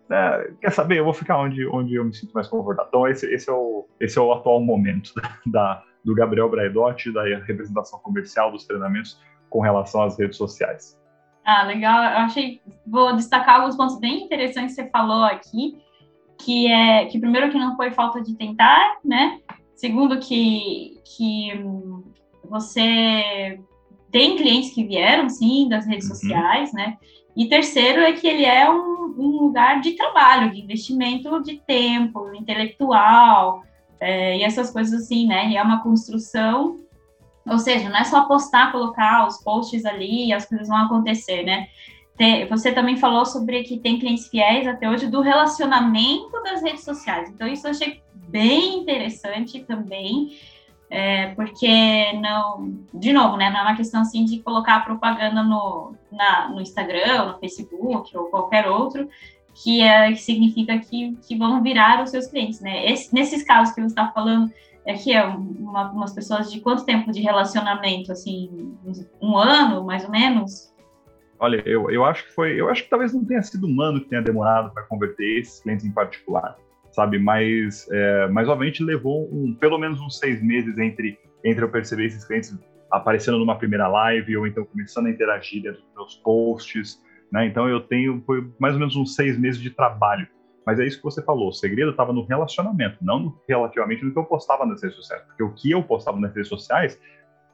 é, 0.10 0.52
quer 0.60 0.72
saber? 0.72 1.00
Eu 1.00 1.04
vou 1.04 1.14
ficar 1.14 1.38
onde, 1.38 1.66
onde 1.68 1.96
eu 1.96 2.04
me 2.04 2.14
sinto 2.14 2.34
mais 2.34 2.48
confortável. 2.48 2.90
Então, 2.90 3.08
esse, 3.08 3.32
esse, 3.32 3.50
é, 3.50 3.54
o, 3.54 3.88
esse 4.00 4.18
é 4.18 4.22
o 4.22 4.34
atual 4.34 4.60
momento 4.60 5.14
da, 5.46 5.84
do 6.04 6.16
Gabriel 6.16 6.50
Braidotti, 6.50 7.12
da 7.12 7.24
representação 7.24 8.00
comercial 8.00 8.52
dos 8.52 8.66
treinamentos 8.66 9.22
com 9.50 9.60
relação 9.60 10.04
às 10.04 10.18
redes 10.18 10.38
sociais. 10.38 11.00
Ah, 11.46 11.64
legal. 11.64 12.04
Eu 12.04 12.20
achei, 12.20 12.62
vou 12.86 13.16
destacar 13.16 13.60
alguns 13.60 13.76
pontos 13.76 14.00
bem 14.00 14.24
interessantes 14.24 14.76
que 14.76 14.84
você 14.84 14.90
falou 14.90 15.24
aqui, 15.24 15.78
que 16.40 16.72
é 16.72 17.06
que 17.06 17.20
primeiro 17.20 17.50
que 17.50 17.58
não 17.58 17.76
foi 17.76 17.92
falta 17.92 18.22
de 18.22 18.36
tentar, 18.36 18.98
né? 19.04 19.40
Segundo, 19.82 20.20
que, 20.20 21.02
que 21.04 21.60
você 22.48 23.60
tem 24.12 24.38
clientes 24.38 24.76
que 24.76 24.84
vieram, 24.84 25.28
sim, 25.28 25.68
das 25.68 25.88
redes 25.88 26.08
uhum. 26.08 26.14
sociais, 26.14 26.72
né? 26.72 27.00
E 27.36 27.48
terceiro 27.48 28.00
é 28.00 28.14
que 28.14 28.28
ele 28.28 28.46
é 28.46 28.70
um, 28.70 29.16
um 29.18 29.42
lugar 29.42 29.82
de 29.82 29.94
trabalho, 29.94 30.52
de 30.52 30.62
investimento 30.62 31.42
de 31.42 31.60
tempo, 31.66 32.32
intelectual, 32.36 33.64
é, 34.00 34.38
e 34.38 34.44
essas 34.44 34.70
coisas 34.70 35.02
assim, 35.02 35.26
né? 35.26 35.50
E 35.50 35.58
é 35.58 35.64
uma 35.64 35.82
construção, 35.82 36.78
ou 37.48 37.58
seja, 37.58 37.90
não 37.90 37.98
é 37.98 38.04
só 38.04 38.28
postar, 38.28 38.72
colocar 38.72 39.26
os 39.26 39.44
posts 39.44 39.84
ali 39.84 40.28
e 40.28 40.34
as 40.34 40.46
coisas 40.46 40.68
vão 40.68 40.78
acontecer, 40.78 41.42
né? 41.42 41.70
Você 42.50 42.72
também 42.72 42.98
falou 42.98 43.26
sobre 43.26 43.64
que 43.64 43.80
tem 43.80 44.00
clientes 44.00 44.28
fiéis 44.28 44.68
até 44.68 44.90
hoje 44.90 45.08
do 45.08 45.22
relacionamento 45.22 46.32
das 46.44 46.62
redes 46.62 46.84
sociais. 46.84 47.30
Então, 47.30 47.48
isso 47.48 47.68
eu 47.68 47.72
achei 47.72 48.02
bem 48.14 48.80
interessante 48.80 49.60
também, 49.64 50.38
é, 50.90 51.28
porque 51.36 52.14
não, 52.14 52.74
de 52.94 53.14
novo, 53.14 53.38
né, 53.38 53.50
não 53.50 53.60
é 53.60 53.64
uma 53.64 53.76
questão 53.76 54.02
assim 54.02 54.26
de 54.26 54.40
colocar 54.40 54.84
propaganda 54.84 55.42
no, 55.42 55.96
na, 56.12 56.50
no 56.50 56.62
Instagram, 56.62 57.28
no 57.28 57.40
Facebook 57.40 58.16
ou 58.18 58.26
qualquer 58.26 58.68
outro, 58.68 59.08
que, 59.54 59.82
é, 59.82 60.12
que 60.12 60.22
significa 60.22 60.78
que, 60.80 61.16
que 61.28 61.38
vão 61.38 61.62
virar 61.62 62.04
os 62.04 62.10
seus 62.10 62.28
clientes, 62.28 62.62
né? 62.62 62.86
Esse, 62.90 63.14
nesses 63.14 63.44
casos 63.44 63.74
que 63.74 63.82
você 63.82 63.88
está 63.88 64.12
falando, 64.12 64.52
é 64.86 64.94
que 64.94 65.14
é 65.14 65.24
uma, 65.24 65.92
umas 65.92 66.14
pessoas 66.14 66.52
de 66.52 66.60
quanto 66.60 66.86
tempo 66.86 67.12
de 67.12 67.22
relacionamento, 67.22 68.12
assim, 68.12 68.76
um 69.22 69.38
ano, 69.38 69.84
mais 69.84 70.04
ou 70.04 70.10
menos? 70.10 70.71
Olha, 71.42 71.62
eu, 71.66 71.90
eu 71.90 72.06
acho 72.06 72.26
que 72.26 72.34
foi, 72.34 72.60
eu 72.60 72.70
acho 72.70 72.84
que 72.84 72.90
talvez 72.90 73.14
não 73.14 73.26
tenha 73.26 73.42
sido 73.42 73.68
um 73.68 73.82
ano 73.82 74.00
que 74.00 74.08
tenha 74.08 74.22
demorado 74.22 74.72
para 74.74 74.84
converter 74.84 75.40
esses 75.40 75.62
clientes 75.62 75.84
em 75.84 75.92
particular 75.92 76.56
sabe? 76.92 77.18
Mas, 77.18 77.88
é, 77.92 78.28
mas 78.28 78.48
obviamente 78.48 78.84
levou 78.84 79.28
um, 79.32 79.56
pelo 79.56 79.78
menos 79.78 80.00
uns 80.00 80.18
seis 80.20 80.42
meses 80.42 80.78
entre, 80.78 81.18
entre 81.44 81.64
eu 81.64 81.70
perceber 81.70 82.06
esses 82.06 82.24
clientes 82.26 82.58
aparecendo 82.92 83.40
numa 83.40 83.58
primeira 83.58 83.88
live 83.88 84.38
ou 84.38 84.46
então 84.46 84.66
começando 84.66 85.08
a 85.08 85.10
interagir 85.10 85.64
dentro 85.64 85.82
dos 85.82 85.94
meus 85.96 86.16
posts, 86.16 87.02
né? 87.32 87.46
Então 87.46 87.68
eu 87.70 87.80
tenho 87.80 88.22
foi 88.26 88.46
mais 88.60 88.74
ou 88.74 88.80
menos 88.80 88.96
uns 88.96 89.16
seis 89.16 89.40
meses 89.40 89.62
de 89.62 89.70
trabalho. 89.70 90.28
Mas 90.66 90.80
é 90.80 90.86
isso 90.86 90.98
que 90.98 91.04
você 91.04 91.24
falou, 91.24 91.50
o 91.50 91.54
segredo 91.54 91.90
estava 91.90 92.14
no 92.14 92.24
relacionamento, 92.24 92.98
não 93.02 93.20
no, 93.20 93.42
relativamente 93.48 94.06
no 94.06 94.14
que 94.14 94.20
eu 94.20 94.26
postava 94.26 94.64
nas 94.64 94.82
redes 94.82 94.96
sociais. 94.96 95.24
Porque 95.24 95.44
o 95.44 95.54
que 95.54 95.72
eu 95.72 95.82
postava 95.82 96.20
nas 96.20 96.36
redes 96.36 96.50
sociais, 96.50 97.00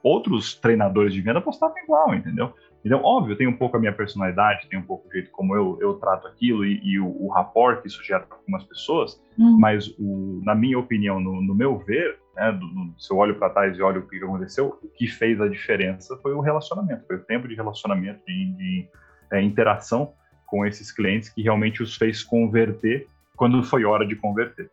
outros 0.03 0.55
treinadores 0.55 1.13
de 1.13 1.21
venda 1.21 1.39
postavam 1.39 1.77
igual, 1.77 2.13
entendeu? 2.13 2.53
Então, 2.87 3.03
óbvio, 3.03 3.35
tem 3.35 3.47
um 3.47 3.57
pouco 3.57 3.75
a 3.75 3.79
minha 3.79 3.91
personalidade, 3.91 4.69
tem 4.69 4.79
um 4.79 4.83
pouco 4.83 5.09
o 5.09 5.11
jeito 5.11 5.29
como 5.31 5.53
eu, 5.53 5.77
eu 5.81 5.95
trato 5.95 6.25
aquilo 6.25 6.65
e, 6.65 6.79
e 6.81 6.97
o, 6.97 7.25
o 7.25 7.27
rapport 7.27 7.81
que 7.81 7.87
isso 7.89 8.01
gera 8.01 8.23
para 8.23 8.37
algumas 8.37 8.63
pessoas, 8.63 9.21
uhum. 9.37 9.59
mas 9.59 9.87
o, 9.99 10.41
na 10.41 10.55
minha 10.55 10.79
opinião, 10.79 11.19
no, 11.19 11.41
no 11.41 11.53
meu 11.53 11.77
ver, 11.79 12.17
né, 12.33 12.49
do, 12.53 12.65
do, 12.65 12.93
se 12.97 13.11
eu 13.11 13.17
olho 13.17 13.35
para 13.35 13.49
trás 13.49 13.77
e 13.77 13.81
olho 13.81 13.99
o 13.99 14.07
que 14.07 14.23
aconteceu, 14.23 14.79
o 14.81 14.87
que 14.87 15.05
fez 15.05 15.41
a 15.41 15.49
diferença 15.49 16.17
foi 16.23 16.33
o 16.33 16.39
relacionamento, 16.39 17.05
foi 17.05 17.17
o 17.17 17.23
tempo 17.25 17.45
de 17.45 17.55
relacionamento, 17.55 18.21
de, 18.25 18.53
de 18.55 18.87
é, 19.33 19.41
interação 19.41 20.13
com 20.45 20.65
esses 20.65 20.89
clientes 20.89 21.27
que 21.27 21.41
realmente 21.41 21.83
os 21.83 21.97
fez 21.97 22.23
converter 22.23 23.05
quando 23.35 23.61
foi 23.63 23.83
hora 23.83 24.07
de 24.07 24.15
converter. 24.15 24.71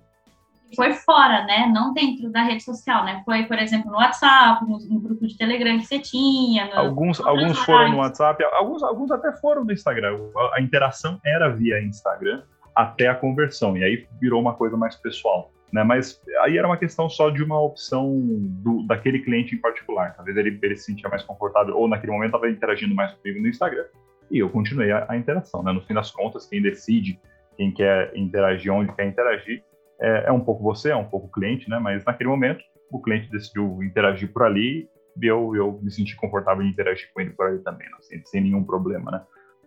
Foi 0.74 0.92
fora, 0.92 1.44
né? 1.44 1.70
Não 1.72 1.92
dentro 1.92 2.30
da 2.30 2.42
rede 2.42 2.62
social, 2.62 3.04
né? 3.04 3.22
Foi, 3.24 3.44
por 3.44 3.58
exemplo, 3.58 3.90
no 3.90 3.96
WhatsApp, 3.96 4.64
no, 4.64 4.78
no 4.78 5.00
grupo 5.00 5.26
de 5.26 5.36
Telegram 5.36 5.78
que 5.78 5.86
você 5.86 5.98
tinha. 5.98 6.66
No, 6.66 6.78
alguns 6.78 7.20
alguns 7.20 7.58
foram 7.60 7.90
no 7.90 7.98
WhatsApp, 7.98 8.42
alguns, 8.52 8.82
alguns 8.82 9.10
até 9.10 9.32
foram 9.32 9.64
no 9.64 9.72
Instagram. 9.72 10.18
A, 10.36 10.58
a 10.58 10.60
interação 10.60 11.18
era 11.24 11.48
via 11.48 11.82
Instagram 11.82 12.42
até 12.74 13.06
a 13.06 13.14
conversão, 13.14 13.76
e 13.76 13.84
aí 13.84 14.06
virou 14.20 14.40
uma 14.40 14.54
coisa 14.54 14.76
mais 14.76 14.96
pessoal. 14.96 15.50
Né, 15.72 15.82
mas 15.82 16.22
aí 16.42 16.56
era 16.56 16.68
uma 16.68 16.76
questão 16.76 17.10
só 17.10 17.30
de 17.30 17.42
uma 17.42 17.60
opção 17.60 18.20
do, 18.62 18.86
daquele 18.86 19.18
cliente 19.18 19.56
em 19.56 19.58
particular. 19.58 20.14
Talvez 20.14 20.36
ele, 20.36 20.56
ele 20.62 20.76
se 20.76 20.84
sentia 20.84 21.08
mais 21.08 21.24
confortável, 21.24 21.76
ou 21.76 21.88
naquele 21.88 22.12
momento 22.12 22.28
estava 22.28 22.48
interagindo 22.48 22.94
mais 22.94 23.12
comigo 23.14 23.40
no 23.40 23.48
Instagram, 23.48 23.84
e 24.30 24.38
eu 24.38 24.48
continuei 24.50 24.92
a, 24.92 25.04
a 25.08 25.16
interação. 25.16 25.64
Né? 25.64 25.72
No 25.72 25.80
fim 25.82 25.94
das 25.94 26.12
contas, 26.12 26.46
quem 26.46 26.62
decide 26.62 27.18
quem 27.56 27.72
quer 27.72 28.12
interagir, 28.14 28.72
onde 28.72 28.92
quer 28.92 29.06
interagir, 29.06 29.64
é, 30.00 30.24
é, 30.26 30.32
um 30.32 30.40
pouco 30.40 30.62
você, 30.62 30.90
é 30.90 30.96
um 30.96 31.04
pouco 31.04 31.26
o 31.26 31.30
cliente, 31.30 31.68
né? 31.68 31.78
Mas 31.78 32.04
naquele 32.04 32.30
momento, 32.30 32.62
o 32.90 33.00
cliente 33.00 33.30
decidiu 33.30 33.82
interagir 33.82 34.32
por 34.32 34.42
ali 34.42 34.88
e 35.20 35.26
eu, 35.26 35.54
eu 35.54 35.80
me 35.82 35.90
senti 35.90 36.16
confortável 36.16 36.64
em 36.64 36.68
interagir 36.68 37.08
com 37.12 37.20
ele 37.20 37.30
por 37.30 37.46
ali 37.46 37.58
também, 37.60 37.88
né? 37.88 37.96
sem, 38.00 38.24
sem 38.24 38.40
nenhum 38.40 38.64
problema, 38.64 39.10
né? 39.10 39.22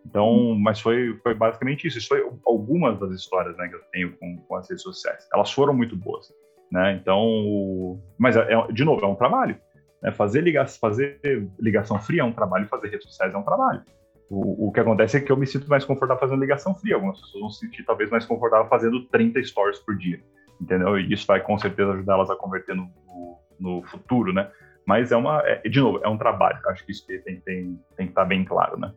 Então, 0.06 0.56
mas 0.56 0.80
foi, 0.80 1.18
foi 1.22 1.34
basicamente 1.34 1.88
isso. 1.88 1.98
Isso 1.98 2.08
foi 2.08 2.26
algumas 2.46 2.98
das 3.00 3.12
histórias 3.12 3.58
né, 3.58 3.68
que 3.68 3.76
eu 3.76 3.82
tenho 3.92 4.18
com, 4.18 4.38
com 4.38 4.56
as 4.56 4.70
redes 4.70 4.84
sociais. 4.84 5.28
Elas 5.34 5.52
foram 5.52 5.74
muito 5.74 5.98
boas, 5.98 6.28
né? 6.72 6.94
Então, 6.94 8.02
mas 8.18 8.38
é, 8.38 8.54
é 8.54 8.72
de 8.72 8.86
novo, 8.86 9.04
é 9.04 9.08
um 9.08 9.16
trabalho. 9.16 9.60
Né? 10.02 10.12
Fazer, 10.12 10.42
ligação, 10.42 10.80
fazer 10.80 11.20
ligação 11.60 12.00
fria 12.00 12.22
é 12.22 12.26
um 12.26 12.32
trabalho, 12.32 12.68
fazer 12.68 12.88
redes 12.88 13.06
sociais 13.08 13.34
é 13.34 13.38
um 13.38 13.44
trabalho. 13.44 13.84
O, 14.30 14.68
o 14.68 14.72
que 14.72 14.80
acontece 14.80 15.18
é 15.18 15.22
que 15.22 15.32
eu 15.32 15.38
me 15.38 15.48
sinto 15.48 15.70
mais 15.70 15.86
confortável 15.86 16.20
fazendo 16.20 16.40
ligação 16.40 16.76
fria. 16.76 16.96
Algumas 16.96 17.20
pessoas 17.20 17.42
vão 17.42 17.50
se 17.50 17.60
sentir 17.60 17.84
talvez 17.84 18.10
mais 18.10 18.26
confortável 18.26 18.68
fazendo 18.68 19.06
30 19.08 19.42
stories 19.44 19.80
por 19.80 19.98
dia, 19.98 20.22
entendeu? 20.60 21.00
E 21.00 21.12
isso 21.14 21.26
vai 21.26 21.40
com 21.40 21.58
certeza 21.58 21.94
ajudar 21.94 22.16
elas 22.16 22.30
a 22.30 22.36
converter 22.36 22.76
no, 22.76 22.90
no, 23.60 23.84
futuro, 23.84 24.34
né? 24.34 24.50
Mas 24.86 25.12
é 25.12 25.18
uma, 25.18 25.42
é, 25.46 25.62
de 25.68 25.80
novo, 25.80 26.00
é 26.04 26.10
um 26.10 26.18
trabalho. 26.18 26.60
Acho 26.68 26.86
que 26.86 26.92
isso 26.92 27.06
tem, 27.06 27.22
tem, 27.22 27.42
tem 27.42 27.80
que 27.98 28.04
estar 28.04 28.22
tá 28.22 28.26
bem 28.26 28.44
claro, 28.44 28.78
né? 28.78 28.92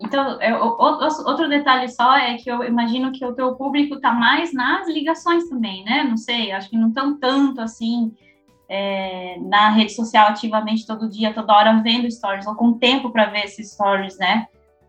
Então, 0.00 0.40
eu, 0.42 0.56
outro 0.58 1.48
detalhe 1.48 1.88
só 1.88 2.16
é 2.16 2.36
que 2.36 2.50
eu 2.50 2.62
imagino 2.62 3.12
que 3.12 3.24
o 3.24 3.32
teu 3.32 3.54
público 3.54 3.94
está 3.94 4.12
mais 4.12 4.52
nas 4.52 4.86
ligações 4.88 5.48
também, 5.48 5.84
né? 5.84 6.04
Não 6.04 6.16
sei, 6.16 6.52
acho 6.52 6.68
que 6.68 6.76
não 6.76 6.88
estão 6.88 7.18
tanto 7.18 7.62
assim 7.62 8.12
é, 8.68 9.38
na 9.40 9.70
rede 9.70 9.92
social 9.92 10.28
ativamente 10.28 10.86
todo 10.86 11.08
dia, 11.08 11.32
toda 11.32 11.54
hora 11.54 11.80
vendo 11.82 12.10
stories, 12.10 12.46
ou 12.46 12.54
com 12.54 12.78
tempo 12.78 13.10
para 13.10 13.26
ver 13.26 13.44
esses 13.44 13.72
stories, 13.72 14.18
né? 14.18 14.46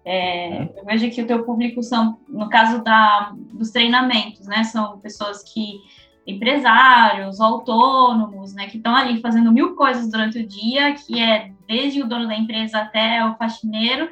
É, 0.10 0.70
eu 0.78 0.86
vejo 0.86 1.12
que 1.12 1.22
o 1.22 1.28
teu 1.28 1.44
público 1.44 1.84
são, 1.84 2.18
no 2.30 2.48
caso 2.48 2.82
da, 2.82 3.34
dos 3.52 3.72
treinamentos, 3.72 4.48
né, 4.48 4.64
são 4.64 4.98
pessoas 5.00 5.44
que 5.44 5.82
empresários, 6.26 7.42
autônomos, 7.42 8.54
né, 8.54 8.68
que 8.68 8.78
estão 8.78 8.96
ali 8.96 9.20
fazendo 9.20 9.52
mil 9.52 9.76
coisas 9.76 10.10
durante 10.10 10.40
o 10.40 10.48
dia, 10.48 10.94
que 10.94 11.20
é 11.20 11.52
desde 11.68 12.02
o 12.02 12.08
dono 12.08 12.26
da 12.26 12.38
empresa 12.38 12.80
até 12.80 13.26
o 13.26 13.36
faxineiro, 13.36 14.10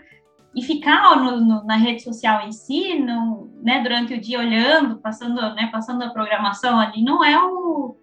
e 0.54 0.62
ficar 0.62 1.16
no, 1.16 1.40
no, 1.40 1.64
na 1.64 1.78
rede 1.78 2.04
social 2.04 2.46
em 2.46 2.52
si, 2.52 3.00
no, 3.00 3.50
né, 3.64 3.82
durante 3.82 4.16
o 4.16 4.20
dia 4.20 4.40
olhando, 4.40 4.98
passando, 4.98 5.56
né, 5.56 5.70
passando 5.72 6.04
a 6.04 6.10
programação 6.10 6.78
ali, 6.78 7.02
não 7.02 7.24
é 7.24 7.42
o 7.42 7.96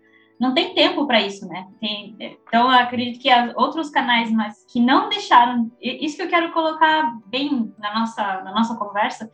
não 0.42 0.52
tem 0.52 0.75
tempo 0.75 1.06
para 1.06 1.20
isso, 1.20 1.46
né? 1.46 1.68
Tem, 1.80 2.16
então, 2.18 2.64
eu 2.64 2.78
acredito 2.80 3.22
que 3.22 3.28
outros 3.54 3.90
canais 3.90 4.28
mas 4.32 4.64
que 4.68 4.80
não 4.80 5.08
deixaram, 5.08 5.70
isso 5.80 6.16
que 6.16 6.22
eu 6.22 6.28
quero 6.28 6.52
colocar 6.52 7.16
bem 7.26 7.72
na 7.78 7.94
nossa, 7.94 8.42
na 8.42 8.52
nossa 8.52 8.75
conversa, 8.75 9.30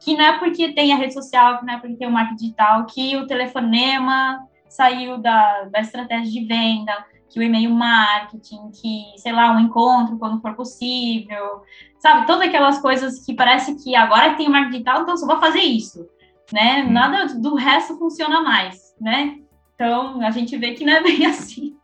que 0.00 0.16
não 0.16 0.24
é 0.24 0.38
porque 0.40 0.72
tem 0.72 0.92
a 0.92 0.96
rede 0.96 1.14
social, 1.14 1.60
que 1.60 1.64
não 1.64 1.74
é 1.74 1.78
porque 1.78 1.94
tem 1.94 2.08
o 2.08 2.10
marketing 2.10 2.42
digital, 2.42 2.86
que 2.86 3.16
o 3.16 3.24
telefonema 3.24 4.40
saiu 4.68 5.16
da, 5.16 5.62
da 5.66 5.78
estratégia 5.78 6.32
de 6.32 6.44
venda, 6.44 6.92
que 7.30 7.38
o 7.38 7.42
e-mail 7.42 7.70
marketing, 7.70 8.72
que, 8.72 9.16
sei 9.18 9.30
lá, 9.30 9.52
um 9.52 9.60
encontro 9.60 10.18
quando 10.18 10.40
for 10.40 10.56
possível, 10.56 11.62
sabe? 12.00 12.26
Todas 12.26 12.48
aquelas 12.48 12.80
coisas 12.80 13.24
que 13.24 13.32
parece 13.32 13.80
que 13.80 13.94
agora 13.94 14.34
tem 14.34 14.48
o 14.48 14.50
marketing 14.50 14.72
digital, 14.72 15.02
então 15.02 15.16
só 15.16 15.24
vou 15.24 15.38
fazer 15.38 15.60
isso, 15.60 16.04
né? 16.52 16.82
Nada 16.82 17.32
do 17.38 17.54
resto 17.54 17.96
funciona 17.96 18.42
mais, 18.42 18.92
né? 19.00 19.36
Então, 19.74 20.20
a 20.22 20.30
gente 20.30 20.56
vê 20.56 20.74
que 20.74 20.84
não 20.84 20.94
é 20.94 21.02
bem 21.02 21.24
assim. 21.26 21.76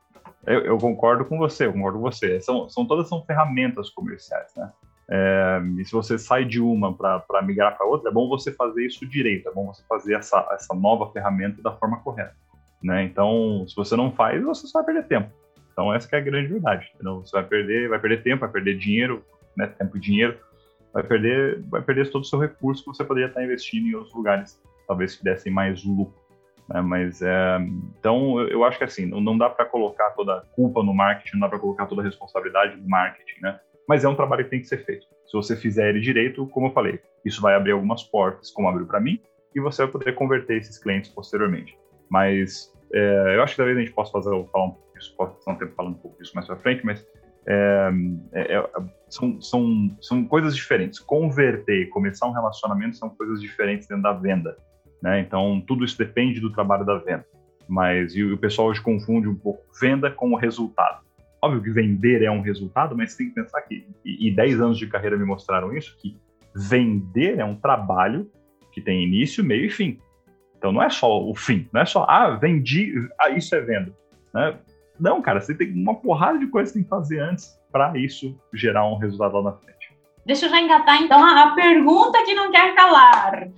Eu, 0.46 0.60
eu 0.60 0.78
concordo 0.78 1.24
com 1.24 1.36
você, 1.38 1.66
eu 1.66 1.72
concordo 1.72 1.98
com 1.98 2.04
você. 2.10 2.40
São, 2.40 2.68
são 2.68 2.86
todas 2.86 3.08
são 3.08 3.24
ferramentas 3.24 3.90
comerciais, 3.90 4.52
né? 4.56 4.70
É, 5.10 5.62
e 5.78 5.84
se 5.86 5.92
você 5.92 6.18
sai 6.18 6.44
de 6.44 6.60
uma 6.60 6.94
para 6.94 7.42
migrar 7.42 7.76
para 7.76 7.86
outra, 7.86 8.10
é 8.10 8.12
bom 8.12 8.28
você 8.28 8.52
fazer 8.52 8.84
isso 8.84 9.06
direito, 9.06 9.48
é 9.48 9.52
bom 9.52 9.66
você 9.66 9.82
fazer 9.88 10.14
essa, 10.14 10.46
essa 10.52 10.74
nova 10.74 11.10
ferramenta 11.12 11.62
da 11.62 11.72
forma 11.72 11.98
correta. 12.00 12.36
Né? 12.82 13.04
Então, 13.04 13.64
se 13.66 13.74
você 13.74 13.96
não 13.96 14.12
faz, 14.12 14.42
você 14.42 14.66
só 14.66 14.82
vai 14.82 14.92
perder 14.92 15.08
tempo. 15.08 15.30
Então, 15.72 15.94
essa 15.94 16.08
é 16.14 16.18
a 16.18 16.22
grande 16.22 16.48
verdade. 16.48 16.90
Entendeu? 16.94 17.20
Você 17.20 17.32
vai 17.32 17.44
perder, 17.44 17.88
vai 17.88 17.98
perder 17.98 18.22
tempo, 18.22 18.40
vai 18.40 18.50
perder 18.50 18.76
dinheiro, 18.76 19.24
né? 19.56 19.66
tempo 19.66 19.96
e 19.96 20.00
dinheiro, 20.00 20.38
vai 20.92 21.02
perder, 21.02 21.62
vai 21.62 21.80
perder 21.80 22.10
todo 22.10 22.22
o 22.22 22.26
seu 22.26 22.38
recurso 22.38 22.84
que 22.84 22.88
você 22.88 23.04
poderia 23.04 23.28
estar 23.28 23.42
investindo 23.42 23.86
em 23.86 23.94
outros 23.94 24.14
lugares, 24.14 24.60
talvez 24.86 25.16
que 25.16 25.24
dessem 25.24 25.50
mais 25.50 25.82
lucro. 25.84 26.14
Né? 26.68 26.80
Mas 26.80 27.22
é, 27.22 27.58
então 27.98 28.40
eu, 28.40 28.64
acho 28.64 28.78
que 28.78 28.84
assim 28.84 29.06
não, 29.06 29.36
dá 29.36 29.48
para 29.48 29.64
colocar 29.64 30.10
toda 30.10 30.38
a 30.38 30.40
culpa 30.40 30.82
no 30.82 30.94
marketing, 30.94 31.36
não 31.36 31.40
dá 31.40 31.48
para 31.48 31.58
colocar 31.58 31.86
toda 31.86 32.02
a 32.02 32.04
responsabilidade 32.04 32.76
no 32.76 32.88
marketing, 32.88 33.40
né? 33.40 33.58
Mas 33.88 34.04
é 34.04 34.08
um 34.08 34.14
trabalho 34.14 34.44
que 34.44 34.50
tem 34.50 34.60
que 34.60 34.66
ser 34.66 34.84
feito. 34.84 35.06
Se 35.26 35.32
você 35.32 35.56
fizer 35.56 35.88
ele 35.88 36.00
direito, 36.00 36.46
como 36.48 36.66
eu 36.66 36.72
falei, 36.72 37.00
isso 37.24 37.40
vai 37.40 37.54
abrir 37.54 37.72
algumas 37.72 38.02
portas, 38.02 38.50
como 38.50 38.68
abriu 38.68 38.86
para 38.86 39.00
mim, 39.00 39.18
e 39.54 39.60
você 39.60 39.82
vai 39.82 39.90
poder 39.90 40.14
converter 40.14 40.58
esses 40.58 40.78
clientes 40.78 41.10
posteriormente. 41.10 41.76
Mas 42.10 42.70
é, 42.92 43.36
eu 43.36 43.42
acho 43.42 43.54
que 43.54 43.56
talvez 43.56 43.78
a 43.78 43.80
gente 43.80 43.92
possa 43.92 44.12
fazer, 44.12 44.30
falar 44.52 44.66
um 44.66 44.70
pouco 44.70 44.94
disso, 44.94 45.14
posso 45.16 45.34
passar 45.34 45.52
um 45.52 45.56
tempo 45.56 45.74
falando 45.74 45.94
um 45.94 45.98
pouco 45.98 46.18
disso 46.18 46.32
mais 46.34 46.46
para 46.46 46.56
frente, 46.56 46.84
mas 46.84 47.06
é, 47.46 47.90
é, 48.32 48.56
é, 48.56 48.70
são, 49.08 49.40
são, 49.40 49.96
são 50.02 50.24
coisas 50.24 50.54
diferentes. 50.54 50.98
Converter 50.98 51.82
e 51.82 51.86
começar 51.86 52.26
um 52.26 52.32
relacionamento 52.32 52.96
são 52.96 53.08
coisas 53.08 53.40
diferentes 53.40 53.88
dentro 53.88 54.02
da 54.02 54.12
venda. 54.12 54.56
Né? 55.02 55.20
Então, 55.20 55.62
tudo 55.66 55.84
isso 55.84 55.96
depende 55.96 56.40
do 56.40 56.52
trabalho 56.52 56.84
da 56.84 56.98
venda. 56.98 57.26
Mas 57.68 58.14
e 58.14 58.24
o 58.24 58.38
pessoal 58.38 58.68
hoje 58.68 58.80
confunde 58.80 59.28
um 59.28 59.34
pouco 59.34 59.62
venda 59.80 60.10
com 60.10 60.32
o 60.32 60.36
resultado. 60.36 61.00
Óbvio 61.40 61.62
que 61.62 61.70
vender 61.70 62.22
é 62.22 62.30
um 62.30 62.40
resultado, 62.40 62.96
mas 62.96 63.12
você 63.12 63.18
tem 63.18 63.28
que 63.28 63.34
pensar 63.34 63.60
que, 63.62 63.86
e, 64.04 64.28
e 64.28 64.34
10 64.34 64.60
anos 64.60 64.78
de 64.78 64.86
carreira 64.86 65.16
me 65.16 65.24
mostraram 65.24 65.76
isso, 65.76 65.96
que 66.00 66.16
vender 66.54 67.38
é 67.38 67.44
um 67.44 67.54
trabalho 67.54 68.30
que 68.72 68.80
tem 68.80 69.04
início, 69.04 69.44
meio 69.44 69.66
e 69.66 69.70
fim. 69.70 70.00
Então 70.56 70.72
não 70.72 70.82
é 70.82 70.90
só 70.90 71.22
o 71.22 71.34
fim, 71.34 71.68
não 71.72 71.80
é 71.80 71.84
só, 71.84 72.04
ah, 72.08 72.30
vendi, 72.30 72.92
ah, 73.20 73.30
isso 73.30 73.54
é 73.54 73.60
venda. 73.60 73.94
Né? 74.34 74.58
Não, 74.98 75.22
cara, 75.22 75.40
você 75.40 75.54
tem 75.54 75.72
uma 75.72 75.94
porrada 75.94 76.38
de 76.38 76.48
coisas 76.48 76.72
que 76.72 76.78
tem 76.78 76.84
que 76.84 76.88
fazer 76.88 77.20
antes 77.20 77.56
para 77.70 77.96
isso 77.96 78.36
gerar 78.52 78.86
um 78.86 78.96
resultado 78.96 79.34
lá 79.34 79.52
na 79.52 79.52
frente. 79.52 79.78
Deixa 80.26 80.46
eu 80.46 80.50
já 80.50 80.60
engatar, 80.60 81.00
então, 81.00 81.24
a 81.24 81.54
pergunta 81.54 82.22
que 82.24 82.34
não 82.34 82.50
quer 82.50 82.74
calar. 82.74 83.48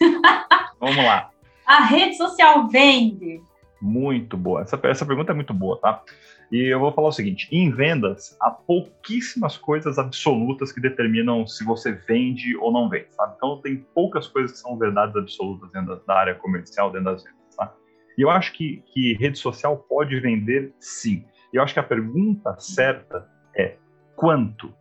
Vamos 0.80 1.04
lá. 1.04 1.30
A 1.66 1.84
rede 1.84 2.16
social 2.16 2.66
vende? 2.68 3.40
Muito 3.80 4.36
boa. 4.36 4.62
Essa, 4.62 4.80
essa 4.84 5.06
pergunta 5.06 5.32
é 5.32 5.34
muito 5.34 5.54
boa, 5.54 5.78
tá? 5.78 6.02
E 6.50 6.64
eu 6.64 6.80
vou 6.80 6.92
falar 6.92 7.08
o 7.08 7.12
seguinte: 7.12 7.48
em 7.52 7.70
vendas, 7.70 8.36
há 8.40 8.50
pouquíssimas 8.50 9.56
coisas 9.56 9.98
absolutas 9.98 10.72
que 10.72 10.80
determinam 10.80 11.46
se 11.46 11.64
você 11.64 11.92
vende 11.92 12.56
ou 12.56 12.72
não 12.72 12.88
vende, 12.88 13.06
sabe? 13.10 13.34
Então, 13.36 13.60
tem 13.60 13.76
poucas 13.94 14.26
coisas 14.26 14.52
que 14.52 14.58
são 14.58 14.76
verdades 14.76 15.14
absolutas 15.14 15.70
dentro 15.70 16.02
da 16.06 16.14
área 16.14 16.34
comercial, 16.34 16.90
dentro 16.90 17.12
das 17.12 17.22
vendas, 17.22 17.56
tá? 17.56 17.72
E 18.18 18.22
eu 18.22 18.30
acho 18.30 18.52
que, 18.52 18.82
que 18.92 19.14
rede 19.14 19.38
social 19.38 19.76
pode 19.88 20.18
vender 20.18 20.74
sim. 20.80 21.24
E 21.52 21.56
eu 21.56 21.62
acho 21.62 21.74
que 21.74 21.80
a 21.80 21.84
pergunta 21.84 22.56
certa 22.58 23.28
é 23.54 23.76
quanto? 24.16 24.74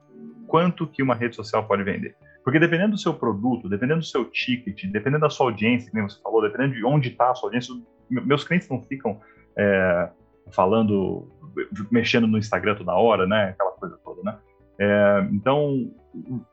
quanto 0.50 0.88
que 0.88 1.02
uma 1.04 1.14
rede 1.14 1.36
social 1.36 1.66
pode 1.66 1.84
vender. 1.84 2.16
Porque 2.50 2.58
dependendo 2.58 2.94
do 2.94 2.98
seu 2.98 3.14
produto, 3.14 3.70
dependendo 3.70 4.00
do 4.00 4.06
seu 4.08 4.26
ticket, 4.26 4.86
dependendo 4.86 5.22
da 5.22 5.30
sua 5.30 5.46
audiência, 5.46 5.92
como 5.92 6.10
você 6.10 6.20
falou, 6.20 6.42
dependendo 6.42 6.74
de 6.74 6.84
onde 6.84 7.10
está 7.10 7.30
a 7.30 7.36
sua 7.36 7.46
audiência, 7.46 7.76
meus 8.10 8.44
clientes 8.44 8.68
não 8.68 8.82
ficam 8.82 9.22
é, 9.56 10.10
falando, 10.50 11.28
mexendo 11.92 12.26
no 12.26 12.40
Instagram 12.40 12.74
toda 12.74 12.96
hora, 12.96 13.28
né? 13.28 13.50
Aquela 13.50 13.70
coisa 13.74 14.00
toda, 14.04 14.24
né? 14.24 14.36
É, 14.80 15.28
então, 15.32 15.94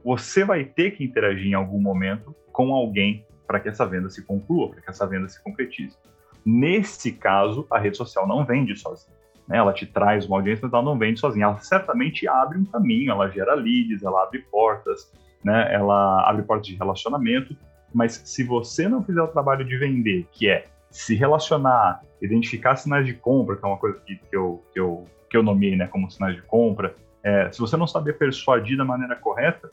você 0.04 0.44
vai 0.44 0.64
ter 0.64 0.90
que 0.90 1.02
interagir 1.02 1.46
em 1.46 1.54
algum 1.54 1.80
momento 1.80 2.36
com 2.52 2.74
alguém 2.74 3.24
para 3.46 3.58
que 3.58 3.70
essa 3.70 3.86
venda 3.86 4.10
se 4.10 4.22
conclua, 4.22 4.68
para 4.68 4.82
que 4.82 4.90
essa 4.90 5.06
venda 5.06 5.26
se 5.30 5.42
concretize. 5.42 5.96
Nesse 6.44 7.10
caso, 7.10 7.66
a 7.70 7.78
rede 7.78 7.96
social 7.96 8.28
não 8.28 8.44
vende 8.44 8.76
sozinha 8.76 9.16
né? 9.48 9.58
Ela 9.58 9.72
te 9.72 9.86
traz 9.86 10.26
uma 10.26 10.38
audiência, 10.38 10.62
mas 10.64 10.72
ela 10.72 10.82
não 10.82 10.98
vende 10.98 11.20
sozinha. 11.20 11.46
Ela 11.46 11.58
certamente 11.58 12.26
abre 12.28 12.58
um 12.58 12.64
caminho, 12.64 13.12
ela 13.12 13.30
gera 13.30 13.54
leads, 13.54 14.02
ela 14.02 14.24
abre 14.24 14.40
portas, 14.50 15.12
né? 15.46 15.72
Ela 15.72 16.28
abre 16.28 16.42
portas 16.42 16.66
de 16.66 16.74
relacionamento. 16.74 17.56
Mas 17.94 18.20
se 18.24 18.42
você 18.42 18.88
não 18.88 19.02
fizer 19.02 19.22
o 19.22 19.28
trabalho 19.28 19.64
de 19.64 19.78
vender, 19.78 20.26
que 20.32 20.48
é 20.48 20.66
se 20.90 21.14
relacionar, 21.14 22.02
identificar 22.20 22.74
sinais 22.74 23.06
de 23.06 23.14
compra, 23.14 23.56
que 23.56 23.64
é 23.64 23.68
uma 23.68 23.78
coisa 23.78 23.96
que, 24.04 24.16
que, 24.16 24.36
eu, 24.36 24.62
que, 24.72 24.80
eu, 24.80 25.04
que 25.30 25.36
eu 25.36 25.44
nomeei 25.44 25.76
né, 25.76 25.86
como 25.86 26.10
sinais 26.10 26.34
de 26.34 26.42
compra, 26.42 26.96
é, 27.22 27.50
se 27.52 27.60
você 27.60 27.76
não 27.76 27.86
saber 27.86 28.14
persuadir 28.14 28.76
da 28.76 28.84
maneira 28.84 29.14
correta, 29.14 29.70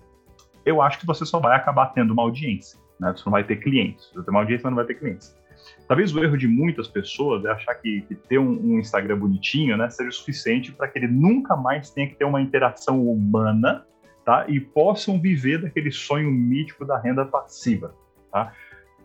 eu 0.64 0.80
acho 0.80 1.00
que 1.00 1.08
você 1.08 1.26
só 1.26 1.40
vai 1.40 1.56
acabar 1.56 1.88
tendo 1.88 2.14
uma 2.14 2.22
audiência. 2.22 2.80
Né? 3.00 3.12
Você 3.12 3.24
não 3.26 3.32
vai 3.32 3.44
ter 3.44 3.56
clientes. 3.56 4.12
Você 4.14 4.24
tem 4.24 4.30
uma 4.30 4.42
audiência, 4.42 4.64
mas 4.66 4.72
não 4.72 4.78
vai 4.78 4.86
ter 4.86 5.00
clientes. 5.00 5.36
Talvez 5.88 6.16
o 6.16 6.24
erro 6.24 6.38
de 6.38 6.48
muitas 6.48 6.88
pessoas 6.88 7.44
é 7.46 7.50
achar 7.50 7.74
que, 7.76 8.02
que 8.02 8.14
ter 8.14 8.38
um, 8.38 8.52
um, 8.52 8.80
Instagram 8.80 9.18
bonitinho 9.18 9.76
né, 9.76 9.90
seja 9.90 10.12
suficiente 10.12 10.72
para 10.72 10.88
que 10.88 11.00
ele 11.00 11.08
nunca 11.08 11.56
mais 11.56 11.90
tenha 11.90 12.08
que 12.08 12.16
ter 12.16 12.26
uma 12.26 12.42
interação 12.42 13.06
humana 13.08 13.86
tá? 14.26 14.46
e 14.48 14.60
possam 14.60 15.20
viver 15.20 15.62
daquele 15.62 15.92
sonho 15.92 16.32
mítico 16.32 16.86
da 16.86 16.98
renda 17.00 17.26
passiva. 17.26 17.94
Tá? 18.32 18.54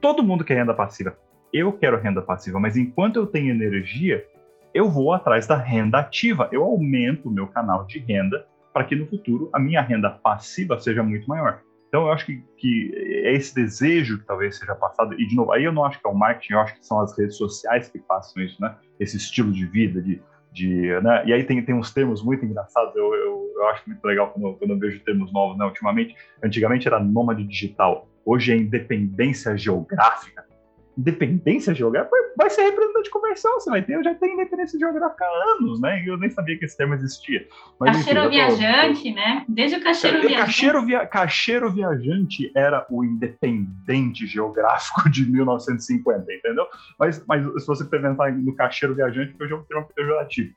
Todo 0.00 0.22
mundo 0.22 0.44
quer 0.44 0.54
renda 0.54 0.74
passiva. 0.74 1.16
Eu 1.52 1.72
quero 1.72 1.98
renda 1.98 2.22
passiva, 2.22 2.60
mas 2.60 2.76
enquanto 2.76 3.16
eu 3.16 3.26
tenho 3.26 3.50
energia, 3.50 4.24
eu 4.74 4.88
vou 4.88 5.12
atrás 5.12 5.46
da 5.46 5.56
renda 5.56 5.98
ativa. 5.98 6.48
Eu 6.52 6.62
aumento 6.62 7.28
o 7.28 7.32
meu 7.32 7.46
canal 7.46 7.84
de 7.84 7.98
renda 7.98 8.46
para 8.72 8.84
que 8.84 8.94
no 8.94 9.06
futuro 9.06 9.50
a 9.52 9.58
minha 9.58 9.80
renda 9.80 10.10
passiva 10.10 10.78
seja 10.78 11.02
muito 11.02 11.26
maior. 11.28 11.62
Então, 11.88 12.02
eu 12.02 12.12
acho 12.12 12.26
que, 12.26 12.44
que 12.58 12.92
é 13.24 13.32
esse 13.32 13.54
desejo 13.54 14.18
que 14.18 14.26
talvez 14.26 14.58
seja 14.58 14.74
passado, 14.74 15.14
e 15.14 15.26
de 15.26 15.34
novo, 15.34 15.52
aí 15.52 15.64
eu 15.64 15.72
não 15.72 15.84
acho 15.84 15.98
que 15.98 16.06
é 16.06 16.10
o 16.10 16.14
marketing, 16.14 16.52
eu 16.52 16.60
acho 16.60 16.74
que 16.74 16.86
são 16.86 17.00
as 17.00 17.16
redes 17.18 17.36
sociais 17.36 17.88
que 17.88 17.98
passam 17.98 18.42
isso, 18.42 18.60
né? 18.60 18.76
Esse 19.00 19.16
estilo 19.16 19.50
de 19.52 19.64
vida, 19.66 20.02
de. 20.02 20.22
De 20.58 21.00
né? 21.00 21.22
E 21.26 21.32
aí 21.32 21.44
tem, 21.44 21.62
tem 21.64 21.74
uns 21.74 21.92
termos 21.92 22.22
muito 22.22 22.44
engraçados, 22.44 22.94
eu, 22.96 23.14
eu, 23.14 23.52
eu 23.56 23.68
acho 23.68 23.82
muito 23.86 24.04
legal 24.04 24.30
quando, 24.30 24.56
quando 24.56 24.70
eu 24.72 24.78
vejo 24.78 25.00
termos 25.00 25.32
novos, 25.32 25.56
né? 25.56 25.64
Ultimamente, 25.64 26.14
antigamente 26.42 26.88
era 26.88 26.98
nômade 26.98 27.44
digital, 27.44 28.08
hoje 28.24 28.52
é 28.52 28.56
independência 28.56 29.56
geográfica 29.56 30.47
independência 30.98 31.72
geográfica, 31.72 32.16
vai 32.36 32.50
ser 32.50 32.62
representante 32.62 33.08
comercial, 33.08 33.54
você 33.54 33.70
vai 33.70 33.82
ter, 33.82 33.94
eu 33.94 34.02
já 34.02 34.14
tenho 34.16 34.34
independência 34.34 34.76
geográfica 34.76 35.24
há 35.24 35.54
anos, 35.56 35.80
né? 35.80 36.02
Eu 36.04 36.18
nem 36.18 36.28
sabia 36.28 36.58
que 36.58 36.64
esse 36.64 36.76
termo 36.76 36.94
existia. 36.94 37.46
Mas, 37.78 37.98
cacheiro 37.98 38.20
enfim, 38.20 38.30
viajante, 38.30 39.10
tô... 39.10 39.14
né? 39.14 39.44
Desde 39.48 39.76
o 39.76 39.82
cacheiro 39.82 40.20
viajante. 40.20 40.40
Cacheiro, 40.40 40.84
via... 40.84 41.06
cacheiro 41.06 41.70
viajante 41.70 42.50
era 42.52 42.84
o 42.90 43.04
independente 43.04 44.26
geográfico 44.26 45.08
de 45.08 45.24
1950, 45.30 46.32
entendeu? 46.32 46.66
Mas, 46.98 47.24
mas 47.26 47.44
se 47.62 47.66
você 47.66 47.84
pensar 47.84 48.32
no 48.32 48.54
cacheiro 48.56 48.94
viajante, 48.94 49.34
que 49.34 49.42
hoje 49.44 49.52
é 49.52 49.56
um 49.56 49.62
termo 49.62 49.88
pejorativo. 49.94 50.52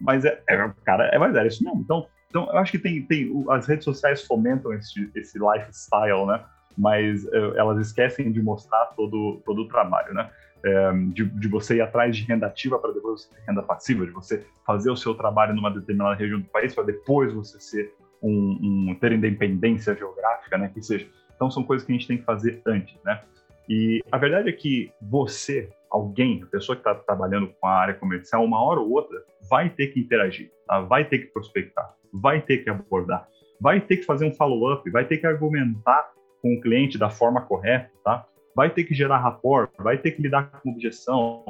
Mas 0.00 0.24
é, 0.24 0.42
é, 0.48 0.70
cara, 0.84 1.06
é, 1.12 1.18
mas 1.18 1.36
era 1.36 1.46
isso 1.46 1.62
mesmo. 1.62 1.80
Então, 1.80 2.04
então 2.28 2.48
eu 2.50 2.58
acho 2.58 2.72
que 2.72 2.80
tem, 2.80 3.00
tem 3.02 3.30
as 3.48 3.68
redes 3.68 3.84
sociais 3.84 4.26
fomentam 4.26 4.72
esse, 4.72 5.08
esse 5.14 5.38
lifestyle, 5.38 6.26
né? 6.26 6.44
Mas 6.76 7.24
uh, 7.24 7.54
elas 7.56 7.86
esquecem 7.86 8.30
de 8.32 8.42
mostrar 8.42 8.86
todo, 8.96 9.42
todo 9.44 9.62
o 9.62 9.68
trabalho, 9.68 10.12
né? 10.14 10.30
É, 10.66 10.92
de, 11.12 11.26
de, 11.26 11.46
você 11.46 11.76
ir 11.76 11.82
atrás 11.82 12.16
de 12.16 12.24
renda 12.24 12.46
ativa 12.46 12.78
para 12.78 12.90
depois 12.90 13.20
você 13.20 13.34
ter 13.34 13.42
renda 13.46 13.62
passiva, 13.62 14.06
de 14.06 14.12
você 14.12 14.46
fazer 14.66 14.90
o 14.90 14.96
seu 14.96 15.14
trabalho 15.14 15.54
numa 15.54 15.70
determinada 15.70 16.14
região 16.14 16.40
do 16.40 16.46
país 16.46 16.74
para 16.74 16.84
depois 16.84 17.34
você 17.34 17.60
ser 17.60 17.94
um, 18.22 18.88
um, 18.90 18.94
ter 18.98 19.12
independência 19.12 19.94
geográfica, 19.94 20.56
né? 20.56 20.70
Que 20.72 20.82
seja. 20.82 21.06
Então 21.36 21.50
são 21.50 21.62
coisas 21.62 21.86
que 21.86 21.92
a 21.92 21.94
gente 21.94 22.08
tem 22.08 22.16
que 22.16 22.24
fazer 22.24 22.62
antes, 22.66 22.98
né? 23.04 23.20
E 23.68 24.02
a 24.10 24.18
verdade 24.18 24.48
é 24.48 24.52
que 24.52 24.90
você, 25.00 25.70
alguém, 25.90 26.42
a 26.42 26.46
pessoa 26.46 26.76
que 26.76 26.80
está 26.80 26.94
trabalhando 26.94 27.48
com 27.60 27.66
a 27.66 27.72
área 27.72 27.94
comercial, 27.94 28.44
uma 28.44 28.62
hora 28.62 28.80
ou 28.80 28.90
outra, 28.90 29.22
vai 29.48 29.70
ter 29.70 29.88
que 29.88 30.00
interagir, 30.00 30.50
tá? 30.66 30.80
vai 30.80 31.04
ter 31.04 31.18
que 31.18 31.26
prospectar, 31.26 31.94
vai 32.12 32.40
ter 32.40 32.58
que 32.58 32.70
abordar, 32.70 33.26
vai 33.60 33.80
ter 33.80 33.98
que 33.98 34.04
fazer 34.04 34.26
um 34.26 34.32
follow-up, 34.32 34.88
vai 34.90 35.04
ter 35.04 35.18
que 35.18 35.26
argumentar 35.26 36.10
com 36.44 36.52
o 36.52 36.60
cliente 36.60 36.98
da 36.98 37.08
forma 37.08 37.40
correta, 37.40 37.90
tá? 38.04 38.26
Vai 38.54 38.68
ter 38.68 38.84
que 38.84 38.94
gerar 38.94 39.16
rapport, 39.16 39.70
vai 39.78 39.96
ter 39.96 40.10
que 40.10 40.20
lidar 40.20 40.60
com 40.60 40.72
objeção, 40.72 41.42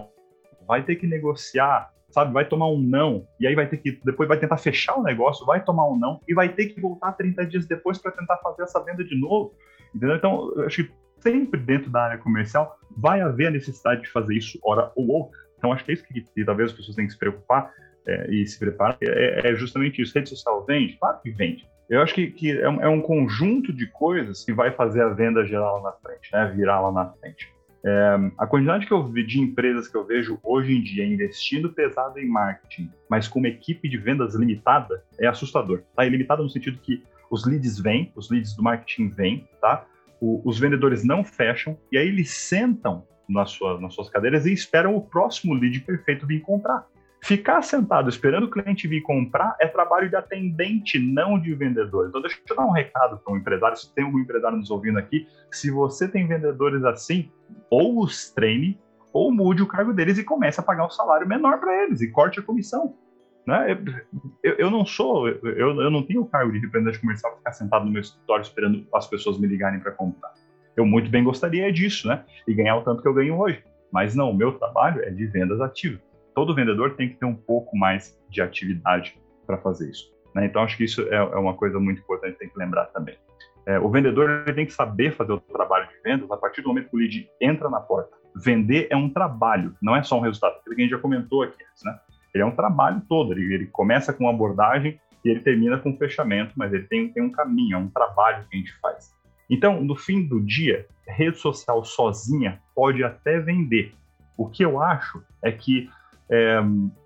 vai 0.69 0.85
ter 0.85 0.95
que 0.95 1.05
negociar, 1.05 1.91
sabe? 2.11 2.33
Vai 2.33 2.45
tomar 2.45 2.69
um 2.69 2.79
não, 2.79 3.27
e 3.41 3.47
aí 3.49 3.57
vai 3.57 3.67
ter 3.67 3.79
que, 3.79 4.01
depois 4.05 4.29
vai 4.29 4.39
tentar 4.39 4.57
fechar 4.57 4.97
o 4.97 5.03
negócio, 5.03 5.45
vai 5.45 5.65
tomar 5.65 5.91
um 5.91 5.99
não, 5.99 6.21
e 6.29 6.33
vai 6.33 6.49
ter 6.49 6.67
que 6.67 6.81
voltar 6.81 7.11
30 7.11 7.45
dias 7.45 7.67
depois 7.67 7.99
para 7.99 8.13
tentar 8.13 8.37
fazer 8.37 8.63
essa 8.63 8.79
venda 8.85 9.03
de 9.03 9.21
novo, 9.21 9.57
entendeu? 9.93 10.15
Então, 10.15 10.53
acho 10.65 10.85
que 10.85 10.93
sempre 11.19 11.59
dentro 11.59 11.91
da 11.91 12.03
área 12.03 12.19
comercial 12.19 12.79
vai 12.97 13.21
haver 13.21 13.49
a 13.49 13.51
necessidade 13.51 14.03
de 14.03 14.11
fazer 14.11 14.37
isso 14.37 14.61
hora 14.63 14.93
ou 14.95 15.09
outra. 15.09 15.41
Então, 15.59 15.73
acho 15.73 15.85
que 15.85 15.91
é 15.91 15.95
isso 15.95 16.05
que, 16.07 16.21
que 16.21 16.45
talvez 16.45 16.71
as 16.71 16.77
pessoas 16.77 16.95
tenham 16.95 17.09
que 17.09 17.15
se 17.15 17.19
preocupar 17.19 17.73
é, 18.07 18.31
e 18.31 18.47
se 18.47 18.61
preparar, 18.61 18.97
é, 19.01 19.49
é 19.49 19.55
justamente 19.57 20.01
isso. 20.01 20.15
Rede 20.15 20.29
social 20.29 20.65
vende? 20.65 20.97
Claro 20.99 21.21
que 21.21 21.33
vende. 21.33 21.67
Eu 21.89 22.01
acho 22.01 22.15
que, 22.15 22.29
que 22.31 22.51
é, 22.51 22.69
um, 22.69 22.81
é, 22.81 22.89
um, 22.89 23.01
conjunto 23.01 23.73
de 23.73 23.87
coisas 23.87 24.45
que 24.45 24.53
vai 24.53 24.71
fazer 24.71 25.03
a 25.03 25.09
venda 25.09 25.45
gerar 25.45 25.73
lá 25.73 25.83
na 25.83 25.93
frente, 25.93 26.33
né? 26.33 26.53
virar 26.57 26.81
lá 26.81 26.91
na 26.91 27.11
frente. 27.13 27.53
É, 27.87 28.17
a 28.39 28.47
quantidade 28.47 28.87
que 28.87 28.93
eu 28.93 29.03
de 29.13 29.39
empresas 29.39 29.87
que 29.87 29.95
eu 29.95 30.07
vejo 30.07 30.39
hoje 30.43 30.75
em 30.75 30.83
dia 30.83 31.05
investindo 31.05 31.71
pesado 31.71 32.19
em 32.19 32.27
marketing, 32.27 32.91
mas 33.11 33.29
com 33.29 33.39
uma 33.39 33.49
equipe 33.49 33.89
de 33.89 33.99
vendas 33.99 34.35
limitada, 34.35 35.05
é 35.21 35.27
assustador. 35.27 35.83
Tá? 35.95 36.07
É 36.07 36.09
limitada 36.09 36.43
no 36.43 36.49
sentido 36.49 36.79
que 36.79 37.03
os 37.31 37.45
leads 37.45 37.79
vêm, 37.79 38.11
os 38.17 38.31
leads 38.31 38.57
do 38.57 38.63
marketing 38.63 39.09
vêm, 39.11 39.47
tá? 39.61 39.85
O, 40.21 40.41
os 40.49 40.59
vendedores 40.59 41.05
não 41.05 41.23
fecham, 41.23 41.77
e 41.93 41.99
aí 41.99 42.09
eles 42.09 42.31
sentam 42.31 43.05
nas 43.29 43.51
suas, 43.51 43.81
nas 43.81 43.93
suas 43.95 44.09
cadeiras 44.09 44.47
e 44.47 44.53
esperam 44.53 44.95
o 44.97 45.01
próximo 45.01 45.53
lead 45.53 45.81
perfeito 45.81 46.27
vir 46.27 46.41
comprar. 46.41 46.87
Ficar 47.25 47.63
sentado 47.63 48.11
esperando 48.11 48.45
o 48.45 48.51
cliente 48.51 48.87
vir 48.87 49.01
comprar 49.01 49.57
é 49.59 49.67
trabalho 49.67 50.11
de 50.11 50.15
atendente, 50.15 50.99
não 50.99 51.41
de 51.41 51.55
vendedor. 51.55 52.07
Então, 52.07 52.21
deixa 52.21 52.39
eu 52.47 52.55
dar 52.55 52.67
um 52.67 52.71
recado 52.71 53.17
para 53.17 53.33
um 53.33 53.39
empresário. 53.39 53.79
Se 53.79 53.95
tem 53.95 54.05
algum 54.05 54.19
empresário 54.19 54.59
nos 54.59 54.71
ouvindo 54.71 54.99
aqui, 54.99 55.27
se 55.51 55.71
você 55.71 56.07
tem 56.07 56.27
vendedores 56.27 56.85
assim, 56.85 57.33
ou 57.71 58.03
os 58.03 58.31
treine, 58.31 58.79
ou 59.11 59.33
mude 59.33 59.63
o 59.63 59.67
cargo 59.67 59.95
deles 59.95 60.19
e 60.19 60.23
comece 60.23 60.61
a 60.61 60.63
pagar 60.63 60.85
um 60.85 60.91
salário 60.91 61.27
menor 61.27 61.59
para 61.61 61.85
eles 61.85 62.03
e 62.03 62.11
corte 62.11 62.41
a 62.41 62.43
comissão. 62.43 62.95
Né? 63.47 63.79
Eu, 64.43 64.57
eu 64.57 64.71
não 64.71 64.85
sou, 64.85 65.27
eu, 65.27 65.81
eu 65.81 65.91
não 65.91 66.03
tenho 66.03 66.21
o 66.21 66.27
cargo 66.27 66.53
de 66.53 66.59
representante 66.59 67.01
comercial 67.01 67.39
ficar 67.39 67.53
sentado 67.53 67.87
no 67.87 67.91
meu 67.91 68.03
escritório 68.03 68.43
esperando 68.43 68.87
as 68.95 69.07
pessoas 69.07 69.39
me 69.39 69.47
ligarem 69.47 69.81
para 69.81 69.93
comprar. 69.93 70.35
Eu 70.77 70.85
muito 70.85 71.09
bem 71.09 71.25
gostaria 71.25 71.73
disso, 71.73 72.07
né? 72.07 72.23
E 72.47 72.53
ganhar 72.53 72.77
o 72.77 72.83
tanto 72.83 73.01
que 73.01 73.09
eu 73.09 73.15
ganho 73.15 73.39
hoje. 73.39 73.65
Mas 73.91 74.15
não, 74.15 74.31
o 74.31 74.37
meu 74.37 74.53
trabalho 74.59 75.03
é 75.03 75.11
de 75.11 75.27
vendas 75.27 75.59
ativas 75.63 76.13
todo 76.35 76.55
vendedor 76.55 76.95
tem 76.97 77.09
que 77.09 77.17
ter 77.17 77.27
um 77.27 77.35
pouco 77.35 77.77
mais 77.77 78.19
de 78.29 78.43
atividade 78.43 79.19
para 79.47 79.59
fazer 79.59 79.91
isso. 79.91 80.13
Né? 80.35 80.47
Então, 80.47 80.63
acho 80.63 80.77
que 80.77 80.85
isso 80.85 81.03
é, 81.03 81.17
é, 81.17 81.37
uma 81.37 81.55
coisa 81.55 81.79
muito 81.79 82.01
importante, 82.01 82.39
tem 82.39 82.49
que 82.49 82.59
lembrar 82.59 82.87
também. 82.87 83.17
É, 83.67 83.79
o 83.79 83.89
vendedor 83.89 84.45
tem 84.55 84.67
que 84.67 84.73
saber 84.73 85.13
fazer 85.13 85.33
o 85.33 85.41
trabalho 85.41 85.89
de 85.89 85.95
vendas 86.03 86.31
a 86.31 86.37
partir 86.37 86.61
do 86.61 86.69
momento 86.69 86.91
que 86.91 86.97
o 86.97 86.99
lead 86.99 87.31
entra 87.41 87.71
na 87.71 87.81
porta. 87.81 88.15
Vender 88.37 88.89
é 88.91 88.97
um 88.97 89.09
trabalho, 89.09 89.75
não 89.81 89.97
é 89.97 90.03
só 90.03 90.19
um 90.19 90.21
resultado. 90.21 90.57
Aquilo 90.59 90.75
que 90.75 90.83
a 90.83 90.85
gente 90.85 90.91
já 90.91 90.99
comentou 90.99 91.43
aqui 91.43 91.63
antes, 91.63 91.85
né? 91.85 91.99
Ele 92.35 92.43
é 92.43 92.47
um 92.47 92.55
trabalho 92.55 93.01
todo, 93.09 93.33
ele, 93.33 93.55
ele 93.55 93.67
começa 93.67 94.13
com 94.13 94.25
uma 94.25 94.33
abordagem 94.33 95.01
e 95.25 95.31
ele 95.31 95.41
termina 95.41 95.79
com 95.79 95.91
um 95.91 95.97
fechamento, 95.97 96.53
mas 96.57 96.73
ele 96.73 96.83
tem, 96.85 97.09
tem 97.09 97.23
um 97.23 97.31
caminho, 97.31 97.77
é 97.77 97.79
um 97.79 97.89
trabalho 97.89 98.45
que 98.51 98.57
a 98.57 98.59
gente 98.59 98.77
faz. 98.81 99.15
Então, 99.49 99.83
no 99.83 99.95
fim 99.95 100.27
do 100.27 100.41
dia, 100.41 100.87
rede 101.07 101.39
social 101.39 101.85
sozinha 101.85 102.61
pode 102.75 103.05
até 103.05 103.39
vender. 103.39 103.95
O 104.37 104.49
que 104.49 104.65
eu 104.65 104.83
acho 104.83 105.23
é 105.43 105.53
que 105.53 105.89
é, 106.31 106.61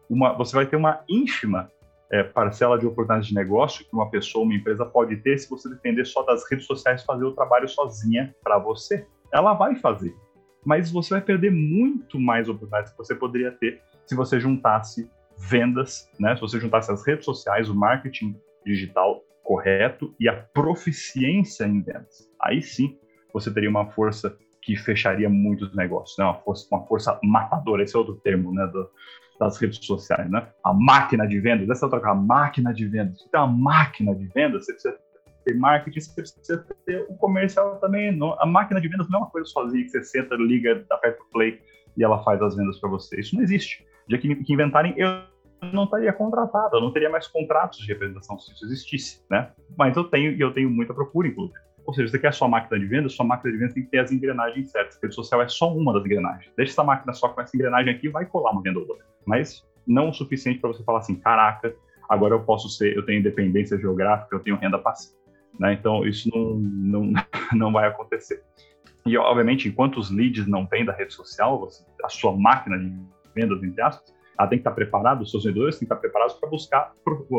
uma, 0.08 0.32
você 0.32 0.56
vai 0.56 0.66
ter 0.66 0.76
uma 0.76 1.02
ínfima 1.08 1.70
é, 2.10 2.22
parcela 2.22 2.78
de 2.78 2.86
oportunidades 2.86 3.28
de 3.28 3.34
negócio 3.34 3.84
que 3.84 3.94
uma 3.94 4.10
pessoa, 4.10 4.44
uma 4.44 4.54
empresa 4.54 4.84
pode 4.84 5.16
ter 5.18 5.38
se 5.38 5.48
você 5.48 5.68
depender 5.68 6.04
só 6.04 6.22
das 6.22 6.48
redes 6.50 6.66
sociais 6.66 7.04
fazer 7.04 7.24
o 7.24 7.32
trabalho 7.32 7.68
sozinha 7.68 8.34
para 8.42 8.58
você. 8.58 9.06
Ela 9.32 9.52
vai 9.52 9.76
fazer, 9.76 10.14
mas 10.64 10.90
você 10.90 11.14
vai 11.14 11.20
perder 11.20 11.50
muito 11.50 12.18
mais 12.18 12.48
oportunidades 12.48 12.92
que 12.92 12.98
você 12.98 13.14
poderia 13.14 13.52
ter 13.52 13.82
se 14.06 14.14
você 14.14 14.40
juntasse 14.40 15.10
vendas, 15.36 16.10
né? 16.18 16.34
Se 16.34 16.40
você 16.40 16.58
juntasse 16.58 16.90
as 16.90 17.06
redes 17.06 17.24
sociais, 17.24 17.68
o 17.68 17.74
marketing 17.74 18.34
digital 18.64 19.22
correto 19.44 20.14
e 20.18 20.28
a 20.28 20.34
proficiência 20.34 21.64
em 21.64 21.80
vendas. 21.80 22.30
Aí 22.40 22.60
sim, 22.60 22.98
você 23.32 23.52
teria 23.52 23.70
uma 23.70 23.90
força 23.90 24.36
que 24.68 24.76
fecharia 24.76 25.30
muitos 25.30 25.74
negócios, 25.74 26.18
né? 26.18 26.26
Uma 26.26 26.34
força, 26.34 26.68
uma 26.70 26.86
força 26.86 27.18
matadora, 27.24 27.82
esse 27.82 27.96
é 27.96 27.98
outro 27.98 28.16
termo, 28.16 28.52
né? 28.52 28.66
Do, 28.66 28.86
das 29.40 29.56
redes 29.56 29.82
sociais, 29.82 30.30
né? 30.30 30.46
A 30.62 30.74
máquina 30.74 31.26
de 31.26 31.40
vendas, 31.40 31.70
essa 31.70 31.84
é 31.84 31.86
outra 31.86 32.00
coisa, 32.00 32.12
a 32.12 32.20
máquina 32.20 32.74
de 32.74 32.86
vendas. 32.86 33.18
Você 33.18 33.30
tem 33.30 33.40
uma 33.40 33.46
máquina 33.46 34.14
de 34.14 34.26
vendas, 34.26 34.66
você 34.66 34.74
precisa 34.74 34.98
ter 35.42 35.54
marketing, 35.54 36.00
você 36.00 36.12
precisa 36.12 36.66
ter 36.84 37.06
o 37.08 37.14
comercial 37.14 37.76
também. 37.76 38.18
A 38.38 38.44
máquina 38.44 38.78
de 38.78 38.88
vendas 38.88 39.08
não 39.08 39.20
é 39.20 39.22
uma 39.22 39.30
coisa 39.30 39.48
sozinha 39.48 39.82
que 39.82 39.88
você 39.88 40.04
senta, 40.04 40.34
liga, 40.34 40.84
aperta 40.90 41.22
o 41.22 41.32
play 41.32 41.58
e 41.96 42.04
ela 42.04 42.22
faz 42.22 42.42
as 42.42 42.54
vendas 42.54 42.78
para 42.78 42.90
você. 42.90 43.18
Isso 43.18 43.36
não 43.36 43.42
existe. 43.42 43.86
Já 44.06 44.18
que, 44.18 44.34
que 44.34 44.52
inventarem, 44.52 44.92
eu 44.98 45.08
não 45.72 45.84
estaria 45.84 46.12
contratado, 46.12 46.76
eu 46.76 46.82
não 46.82 46.92
teria 46.92 47.08
mais 47.08 47.26
contratos 47.26 47.78
de 47.78 47.86
representação 47.86 48.38
se 48.38 48.52
isso 48.52 48.66
existisse, 48.66 49.24
né? 49.30 49.50
Mas 49.78 49.96
eu 49.96 50.04
tenho 50.04 50.32
e 50.32 50.40
eu 50.42 50.52
tenho 50.52 50.68
muita 50.68 50.92
procura, 50.92 51.26
inclusive. 51.26 51.67
Ou 51.88 51.94
seja, 51.94 52.06
você 52.06 52.18
quer 52.18 52.28
a 52.28 52.32
sua 52.32 52.46
máquina 52.46 52.78
de 52.78 52.84
vendas, 52.84 53.14
sua 53.14 53.24
máquina 53.24 53.50
de 53.50 53.56
vendas 53.56 53.72
tem 53.72 53.82
que 53.82 53.88
ter 53.88 54.00
as 54.00 54.12
engrenagens 54.12 54.70
certas. 54.70 54.98
A 54.98 55.00
rede 55.00 55.14
social 55.14 55.40
é 55.40 55.48
só 55.48 55.74
uma 55.74 55.90
das 55.94 56.04
engrenagens. 56.04 56.52
Deixa 56.54 56.72
essa 56.72 56.84
máquina 56.84 57.14
só 57.14 57.30
com 57.30 57.40
essa 57.40 57.56
engrenagem 57.56 57.94
aqui 57.94 58.10
vai 58.10 58.26
colar 58.26 58.50
uma 58.50 58.60
venda 58.60 58.78
ou 58.78 58.86
outra. 58.86 59.06
Mas 59.24 59.66
não 59.86 60.10
o 60.10 60.12
suficiente 60.12 60.58
para 60.58 60.68
você 60.68 60.84
falar 60.84 60.98
assim, 60.98 61.14
caraca, 61.14 61.74
agora 62.06 62.34
eu 62.34 62.40
posso 62.40 62.68
ser, 62.68 62.94
eu 62.94 63.06
tenho 63.06 63.20
independência 63.20 63.78
geográfica, 63.78 64.36
eu 64.36 64.40
tenho 64.40 64.58
renda 64.58 64.78
passiva. 64.78 65.16
Né? 65.58 65.72
Então, 65.72 66.04
isso 66.04 66.28
não, 66.30 66.56
não, 66.56 67.12
não 67.56 67.72
vai 67.72 67.88
acontecer. 67.88 68.44
E, 69.06 69.16
obviamente, 69.16 69.66
enquanto 69.66 69.96
os 69.96 70.10
leads 70.10 70.46
não 70.46 70.66
vêm 70.66 70.84
da 70.84 70.92
rede 70.92 71.14
social, 71.14 71.58
você, 71.58 71.82
a 72.04 72.10
sua 72.10 72.36
máquina 72.36 72.78
de 72.78 72.92
vendas, 73.34 73.62
entre 73.62 73.80
aspas, 73.80 74.14
ela 74.38 74.46
tem 74.46 74.58
que 74.58 74.60
estar 74.60 74.72
preparada, 74.72 75.22
os 75.22 75.30
seus 75.30 75.44
vendedores 75.44 75.76
têm 75.78 75.88
que 75.88 75.94
estar 75.94 75.96
preparados 75.96 76.34
para 76.34 76.50
buscar, 76.50 76.92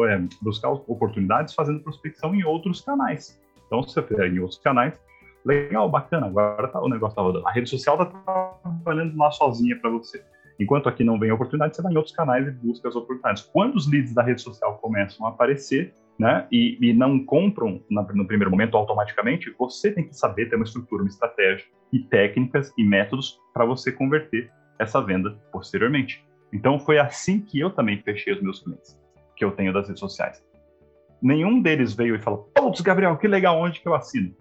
é, 0.10 0.22
buscar 0.42 0.70
oportunidades 0.70 1.54
fazendo 1.54 1.82
prospecção 1.82 2.34
em 2.34 2.44
outros 2.44 2.82
canais. 2.82 3.40
Então, 3.69 3.84
se 3.84 3.93
você 3.93 4.01
fizer 4.01 4.27
em 4.27 4.39
outros 4.39 4.60
canais, 4.60 4.99
Legal, 5.45 5.89
bacana, 5.89 6.27
agora 6.27 6.67
tá, 6.67 6.82
o 6.82 6.89
negócio 6.89 7.15
tá 7.15 7.21
rodando. 7.21 7.47
A 7.47 7.51
rede 7.51 7.69
social 7.69 7.97
tá 7.97 8.05
trabalhando 8.62 9.17
lá 9.17 9.32
sozinha 9.32 9.79
para 9.79 9.89
você. 9.89 10.23
Enquanto 10.60 10.89
aqui 10.89 11.03
não 11.03 11.17
vem 11.17 11.32
oportunidade, 11.32 11.75
você 11.75 11.82
vai 11.82 11.93
em 11.93 11.95
outros 11.95 12.13
canais 12.13 12.45
e 12.45 12.51
busca 12.51 12.89
as 12.89 12.95
oportunidades. 12.95 13.43
Quando 13.43 13.75
os 13.75 13.89
leads 13.89 14.13
da 14.13 14.21
rede 14.21 14.41
social 14.41 14.77
começam 14.77 15.25
a 15.25 15.29
aparecer, 15.29 15.93
né, 16.19 16.45
e, 16.51 16.77
e 16.82 16.93
não 16.93 17.23
compram 17.23 17.82
na, 17.89 18.01
no 18.13 18.27
primeiro 18.27 18.51
momento 18.51 18.75
automaticamente, 18.75 19.55
você 19.58 19.89
tem 19.89 20.05
que 20.05 20.13
saber 20.13 20.49
ter 20.49 20.58
uma 20.58 20.65
estrutura, 20.65 21.01
uma 21.01 21.10
estratégia 21.10 21.65
e 21.93 21.99
técnicas 21.99 22.73
e 22.77 22.84
métodos 22.84 23.39
para 23.53 23.63
você 23.63 23.89
converter 23.89 24.51
essa 24.77 24.99
venda 25.01 25.32
posteriormente. 25.49 26.25
Então 26.51 26.77
foi 26.77 26.99
assim 26.99 27.39
que 27.39 27.58
eu 27.58 27.69
também 27.69 28.01
fechei 28.01 28.34
os 28.34 28.41
meus 28.41 28.62
clientes 28.62 28.99
que 29.38 29.45
eu 29.45 29.51
tenho 29.51 29.71
das 29.71 29.88
redes 29.88 30.01
sociais. 30.01 30.43
Nenhum 31.21 31.62
deles 31.62 31.93
veio 31.93 32.15
e 32.15 32.19
falou: 32.19 32.49
"Putz, 32.53 32.82
Gabriel, 32.82 33.17
que 33.17 33.27
legal, 33.27 33.60
onde 33.60 33.79
que 33.79 33.88
eu 33.88 33.93
assino?" 33.93 34.34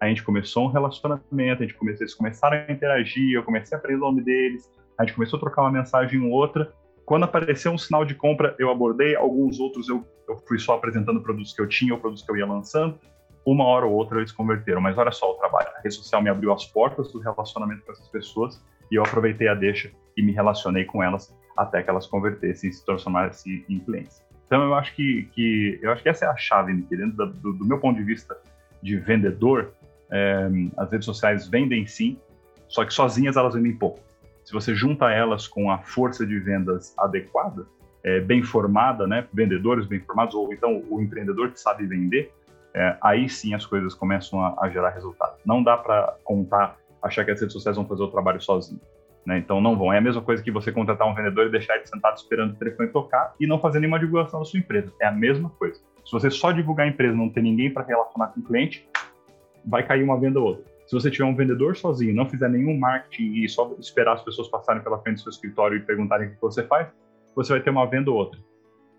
A 0.00 0.08
gente 0.08 0.22
começou 0.22 0.64
um 0.64 0.70
relacionamento, 0.70 1.62
a 1.62 1.66
gente 1.66 1.74
começou, 1.74 2.02
eles 2.02 2.14
começaram 2.14 2.64
a 2.68 2.72
interagir, 2.72 3.32
eu 3.32 3.42
comecei 3.42 3.76
a 3.76 3.78
aprender 3.78 3.98
o 3.98 4.00
nome 4.00 4.22
deles, 4.22 4.70
a 4.98 5.04
gente 5.04 5.14
começou 5.14 5.36
a 5.38 5.40
trocar 5.40 5.62
uma 5.62 5.70
mensagem 5.70 6.20
ou 6.20 6.30
outra. 6.30 6.72
Quando 7.04 7.24
apareceu 7.24 7.72
um 7.72 7.78
sinal 7.78 8.04
de 8.04 8.14
compra, 8.14 8.54
eu 8.58 8.70
abordei, 8.70 9.14
alguns 9.14 9.60
outros 9.60 9.88
eu, 9.88 10.04
eu 10.28 10.36
fui 10.46 10.58
só 10.58 10.74
apresentando 10.74 11.20
produtos 11.20 11.52
que 11.52 11.60
eu 11.60 11.68
tinha 11.68 11.92
ou 11.92 12.00
produtos 12.00 12.24
que 12.24 12.30
eu 12.30 12.36
ia 12.36 12.46
lançando. 12.46 12.98
Uma 13.46 13.64
hora 13.64 13.84
ou 13.84 13.92
outra 13.92 14.18
eles 14.18 14.32
converteram, 14.32 14.80
mas 14.80 14.96
olha 14.96 15.12
só 15.12 15.30
o 15.30 15.34
trabalho. 15.34 15.68
A 15.76 15.82
rede 15.82 15.94
social 15.94 16.22
me 16.22 16.30
abriu 16.30 16.52
as 16.52 16.64
portas 16.64 17.12
do 17.12 17.18
relacionamento 17.18 17.84
com 17.84 17.92
essas 17.92 18.08
pessoas 18.08 18.62
e 18.90 18.94
eu 18.94 19.02
aproveitei 19.02 19.48
a 19.48 19.54
deixa 19.54 19.90
e 20.16 20.22
me 20.22 20.32
relacionei 20.32 20.84
com 20.84 21.02
elas 21.02 21.34
até 21.56 21.82
que 21.82 21.90
elas 21.90 22.06
convertessem 22.06 22.70
e 22.70 22.72
se 22.72 22.84
transformassem 22.84 23.64
em 23.68 23.78
clientes. 23.80 24.23
Então 24.46 24.62
eu 24.62 24.74
acho 24.74 24.94
que, 24.94 25.28
que 25.32 25.78
eu 25.82 25.90
acho 25.90 26.02
que 26.02 26.08
essa 26.08 26.26
é 26.26 26.28
a 26.28 26.36
chave, 26.36 26.74
dentro 26.74 27.32
do, 27.32 27.52
do 27.52 27.64
meu 27.64 27.78
ponto 27.78 27.96
de 27.96 28.04
vista 28.04 28.36
de 28.82 28.96
vendedor, 28.96 29.72
é, 30.10 30.48
as 30.76 30.90
redes 30.90 31.06
sociais 31.06 31.48
vendem 31.48 31.86
sim, 31.86 32.18
só 32.68 32.84
que 32.84 32.92
sozinhas 32.92 33.36
elas 33.36 33.54
vendem 33.54 33.74
pouco. 33.74 34.00
Se 34.44 34.52
você 34.52 34.74
junta 34.74 35.10
elas 35.10 35.48
com 35.48 35.70
a 35.70 35.78
força 35.78 36.26
de 36.26 36.38
vendas 36.38 36.94
adequada, 36.98 37.66
é, 38.02 38.20
bem 38.20 38.42
formada, 38.42 39.06
né, 39.06 39.26
vendedores 39.32 39.86
bem 39.86 40.00
formados, 40.00 40.34
ou 40.34 40.52
então 40.52 40.84
o 40.90 41.00
empreendedor 41.00 41.50
que 41.50 41.58
sabe 41.58 41.86
vender, 41.86 42.30
é, 42.74 42.96
aí 43.00 43.28
sim 43.28 43.54
as 43.54 43.64
coisas 43.64 43.94
começam 43.94 44.44
a, 44.44 44.54
a 44.60 44.68
gerar 44.68 44.90
resultado. 44.90 45.36
Não 45.46 45.62
dá 45.62 45.76
para 45.76 46.14
contar, 46.22 46.76
achar 47.02 47.24
que 47.24 47.30
as 47.30 47.40
redes 47.40 47.52
sociais 47.54 47.76
vão 47.76 47.86
fazer 47.86 48.02
o 48.02 48.08
trabalho 48.08 48.40
sozinho. 48.40 48.80
Né? 49.26 49.38
Então 49.38 49.60
não 49.60 49.76
vão. 49.76 49.92
É 49.92 49.98
a 49.98 50.00
mesma 50.00 50.20
coisa 50.20 50.42
que 50.42 50.50
você 50.50 50.70
contratar 50.70 51.08
um 51.08 51.14
vendedor 51.14 51.46
e 51.46 51.50
deixar 51.50 51.76
ele 51.76 51.86
sentado 51.86 52.16
esperando 52.16 52.52
o 52.52 52.56
telefone 52.56 52.88
tocar 52.90 53.34
e 53.40 53.46
não 53.46 53.58
fazer 53.58 53.80
nenhuma 53.80 53.98
divulgação 53.98 54.40
da 54.40 54.44
sua 54.44 54.58
empresa. 54.58 54.92
É 55.00 55.06
a 55.06 55.12
mesma 55.12 55.48
coisa. 55.50 55.80
Se 56.04 56.12
você 56.12 56.30
só 56.30 56.52
divulgar 56.52 56.86
a 56.86 56.90
empresa, 56.90 57.16
não 57.16 57.30
ter 57.30 57.42
ninguém 57.42 57.70
para 57.70 57.84
relacionar 57.84 58.28
com 58.28 58.40
o 58.40 58.42
cliente, 58.42 58.86
vai 59.64 59.82
cair 59.86 60.02
uma 60.02 60.18
venda 60.18 60.38
ou 60.38 60.48
outra. 60.48 60.64
Se 60.86 60.92
você 60.94 61.10
tiver 61.10 61.24
um 61.24 61.34
vendedor 61.34 61.76
sozinho, 61.76 62.14
não 62.14 62.28
fizer 62.28 62.48
nenhum 62.48 62.78
marketing 62.78 63.42
e 63.42 63.48
só 63.48 63.74
esperar 63.78 64.14
as 64.14 64.22
pessoas 64.22 64.48
passarem 64.48 64.82
pela 64.82 64.98
frente 64.98 65.16
do 65.16 65.22
seu 65.22 65.30
escritório 65.30 65.78
e 65.78 65.80
perguntarem 65.80 66.28
o 66.28 66.30
que 66.32 66.40
você 66.40 66.62
faz, 66.62 66.88
você 67.34 67.54
vai 67.54 67.62
ter 67.62 67.70
uma 67.70 67.86
venda 67.86 68.10
ou 68.10 68.18
outra. 68.18 68.38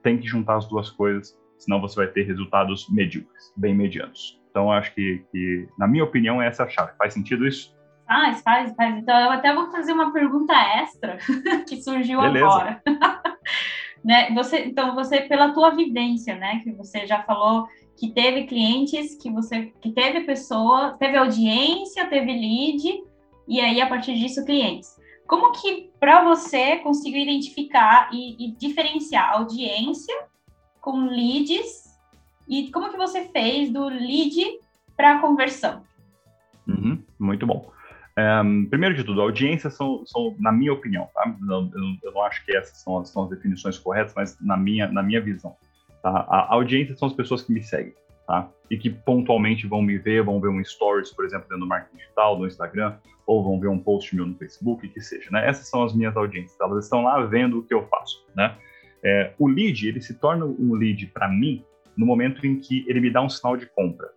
Tem 0.01 0.17
que 0.17 0.27
juntar 0.27 0.55
as 0.55 0.67
duas 0.67 0.89
coisas, 0.89 1.39
senão 1.59 1.79
você 1.79 1.95
vai 1.95 2.07
ter 2.07 2.23
resultados 2.23 2.89
medíocres, 2.89 3.53
bem 3.55 3.75
medianos. 3.75 4.41
Então, 4.49 4.71
acho 4.71 4.93
que, 4.95 5.23
que, 5.31 5.67
na 5.77 5.87
minha 5.87 6.03
opinião, 6.03 6.41
essa 6.41 6.63
é 6.63 6.65
a 6.65 6.69
chave. 6.69 6.93
Faz 6.97 7.13
sentido 7.13 7.47
isso? 7.47 7.74
Faz, 8.07 8.41
faz, 8.41 8.75
faz. 8.75 8.97
Então, 8.97 9.17
eu 9.19 9.31
até 9.31 9.53
vou 9.53 9.71
fazer 9.71 9.91
uma 9.93 10.13
pergunta 10.13 10.53
extra 10.53 11.17
que 11.67 11.81
surgiu 11.81 12.21
Beleza. 12.21 12.45
agora. 12.45 12.83
né? 14.03 14.31
Você, 14.31 14.65
então, 14.65 14.93
você, 14.93 15.21
pela 15.21 15.53
tua 15.53 15.71
vivência, 15.71 16.35
né, 16.35 16.59
que 16.63 16.71
você 16.71 17.07
já 17.07 17.23
falou 17.23 17.67
que 17.97 18.11
teve 18.11 18.43
clientes, 18.43 19.15
que 19.15 19.31
você 19.31 19.73
que 19.81 19.91
teve 19.91 20.21
pessoa, 20.21 20.95
teve 20.99 21.17
audiência, 21.17 22.05
teve 22.07 22.31
lead, 22.31 23.03
e 23.47 23.59
aí 23.59 23.81
a 23.81 23.87
partir 23.87 24.15
disso 24.15 24.45
clientes. 24.45 24.99
Como 25.27 25.53
que 25.53 25.89
para 25.99 26.23
você 26.23 26.77
conseguiu 26.77 27.21
identificar 27.21 28.09
e, 28.11 28.45
e, 28.45 28.51
diferenciar 28.51 29.33
audiência 29.33 30.15
com 30.79 31.05
leads 31.05 31.97
e 32.47 32.69
como 32.71 32.91
que 32.91 32.97
você 32.97 33.25
fez 33.29 33.71
do 33.71 33.85
lead 33.85 34.59
para 34.95 35.19
conversão? 35.19 35.81
Uhum, 36.67 37.01
muito 37.17 37.47
bom. 37.47 37.71
Um, 38.17 38.65
primeiro 38.65 38.95
de 38.95 39.03
tudo, 39.03 39.21
audiências 39.21 39.73
são, 39.73 40.05
são, 40.05 40.33
na 40.39 40.49
minha 40.49 40.71
opinião, 40.71 41.09
tá? 41.13 41.35
eu, 41.49 41.69
eu, 42.01 42.11
não 42.13 42.23
acho 42.23 42.45
que 42.45 42.55
essas 42.55 42.77
são 42.77 43.03
são 43.03 43.23
as 43.23 43.29
definições 43.29 43.77
corretas, 43.77 44.13
mas 44.15 44.37
na 44.39 44.55
minha, 44.55 44.87
na 44.87 45.03
minha 45.03 45.19
visão. 45.19 45.55
Tá? 46.01 46.25
A 46.29 46.53
audiência 46.53 46.95
são 46.95 47.09
as 47.09 47.13
pessoas 47.13 47.41
que 47.41 47.51
me 47.51 47.61
seguem, 47.61 47.93
tá? 48.25 48.49
E 48.71 48.77
que 48.77 48.89
pontualmente 48.89 49.67
vão 49.67 49.81
me 49.81 49.97
ver, 49.97 50.23
vão 50.23 50.39
ver 50.39 50.47
um 50.47 50.63
stories, 50.63 51.11
por 51.11 51.25
exemplo, 51.25 51.45
dentro 51.49 51.65
do 51.65 51.67
marketing 51.67 51.97
digital, 51.97 52.39
no 52.39 52.47
Instagram, 52.47 52.95
ou 53.27 53.43
vão 53.43 53.59
ver 53.59 53.67
um 53.67 53.79
post 53.79 54.15
meu 54.15 54.25
no 54.25 54.35
Facebook, 54.35 54.87
que 54.87 55.01
seja, 55.01 55.29
né? 55.29 55.45
Essas 55.45 55.67
são 55.67 55.83
as 55.83 55.93
minhas 55.93 56.15
audiências, 56.15 56.57
elas 56.61 56.85
estão 56.85 57.03
lá 57.03 57.19
vendo 57.25 57.59
o 57.59 57.63
que 57.63 57.73
eu 57.73 57.85
faço, 57.87 58.25
né? 58.33 58.55
É, 59.03 59.33
o 59.37 59.47
lead, 59.47 59.87
ele 59.87 59.99
se 59.99 60.13
torna 60.13 60.45
um 60.45 60.73
lead 60.73 61.07
para 61.07 61.27
mim 61.27 61.63
no 61.97 62.05
momento 62.05 62.45
em 62.47 62.59
que 62.59 62.85
ele 62.87 63.01
me 63.01 63.09
dá 63.09 63.21
um 63.21 63.29
sinal 63.29 63.57
de 63.57 63.65
compra. 63.67 64.09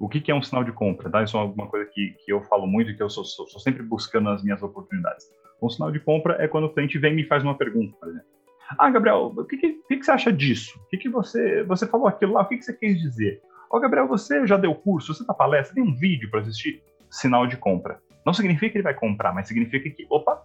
O 0.00 0.08
que, 0.08 0.20
que 0.20 0.30
é 0.30 0.34
um 0.34 0.42
sinal 0.42 0.62
de 0.62 0.72
compra? 0.72 1.10
Tá? 1.10 1.22
Isso 1.22 1.36
é 1.36 1.40
alguma 1.40 1.66
coisa 1.66 1.88
que, 1.92 2.14
que 2.24 2.32
eu 2.32 2.40
falo 2.42 2.66
muito 2.66 2.90
e 2.90 2.96
que 2.96 3.02
eu 3.02 3.10
sou, 3.10 3.24
sou, 3.24 3.46
sou 3.48 3.60
sempre 3.60 3.82
buscando 3.82 4.30
nas 4.30 4.42
minhas 4.42 4.62
oportunidades. 4.62 5.26
Um 5.60 5.68
sinal 5.68 5.90
de 5.90 5.98
compra 5.98 6.36
é 6.38 6.46
quando 6.46 6.64
o 6.64 6.72
cliente 6.72 6.98
vem 6.98 7.12
e 7.12 7.16
me 7.16 7.24
faz 7.24 7.42
uma 7.42 7.56
pergunta, 7.56 7.96
por 7.98 8.08
exemplo. 8.08 8.28
Ah, 8.78 8.90
Gabriel, 8.90 9.32
o 9.36 9.44
que, 9.44 9.56
que, 9.56 9.72
que, 9.88 10.02
você 10.02 10.10
acha 10.10 10.32
disso? 10.32 10.78
O 10.92 10.98
que, 10.98 11.08
você, 11.08 11.64
você 11.64 11.86
falou 11.86 12.06
aquilo 12.06 12.34
lá? 12.34 12.42
O 12.42 12.46
que, 12.46 12.58
que 12.58 12.64
você 12.64 12.74
quis 12.74 13.00
dizer? 13.00 13.40
Ó, 13.70 13.76
oh, 13.76 13.80
Gabriel, 13.80 14.06
você 14.06 14.46
já 14.46 14.56
deu 14.56 14.74
curso? 14.74 15.14
Você 15.14 15.24
tá 15.24 15.32
palestra? 15.32 15.74
Tem 15.74 15.82
um 15.82 15.94
vídeo 15.94 16.30
para 16.30 16.40
assistir? 16.40 16.82
Sinal 17.10 17.46
de 17.46 17.56
compra. 17.56 17.98
Não 18.26 18.34
significa 18.34 18.70
que 18.70 18.78
ele 18.78 18.84
vai 18.84 18.94
comprar, 18.94 19.32
mas 19.32 19.48
significa 19.48 19.88
que, 19.88 20.06
opa, 20.10 20.42